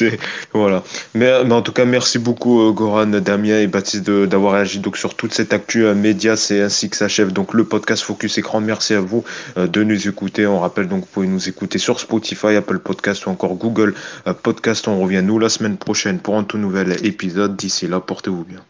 [0.53, 0.83] voilà.
[1.15, 5.15] Mais, en tout cas, merci beaucoup euh, Goran, Damien et Baptiste d'avoir réagi donc sur
[5.15, 6.37] toute cette actu euh, média.
[6.37, 8.61] C'est ainsi que s'achève donc le podcast Focus Écran.
[8.61, 9.25] Merci à vous
[9.57, 10.47] euh, de nous écouter.
[10.47, 13.95] On rappelle donc vous pouvez nous écouter sur Spotify, Apple Podcast ou encore Google
[14.43, 14.89] Podcast.
[14.89, 17.57] On revient nous la semaine prochaine pour un tout nouvel épisode.
[17.57, 18.61] D'ici là, portez-vous bien.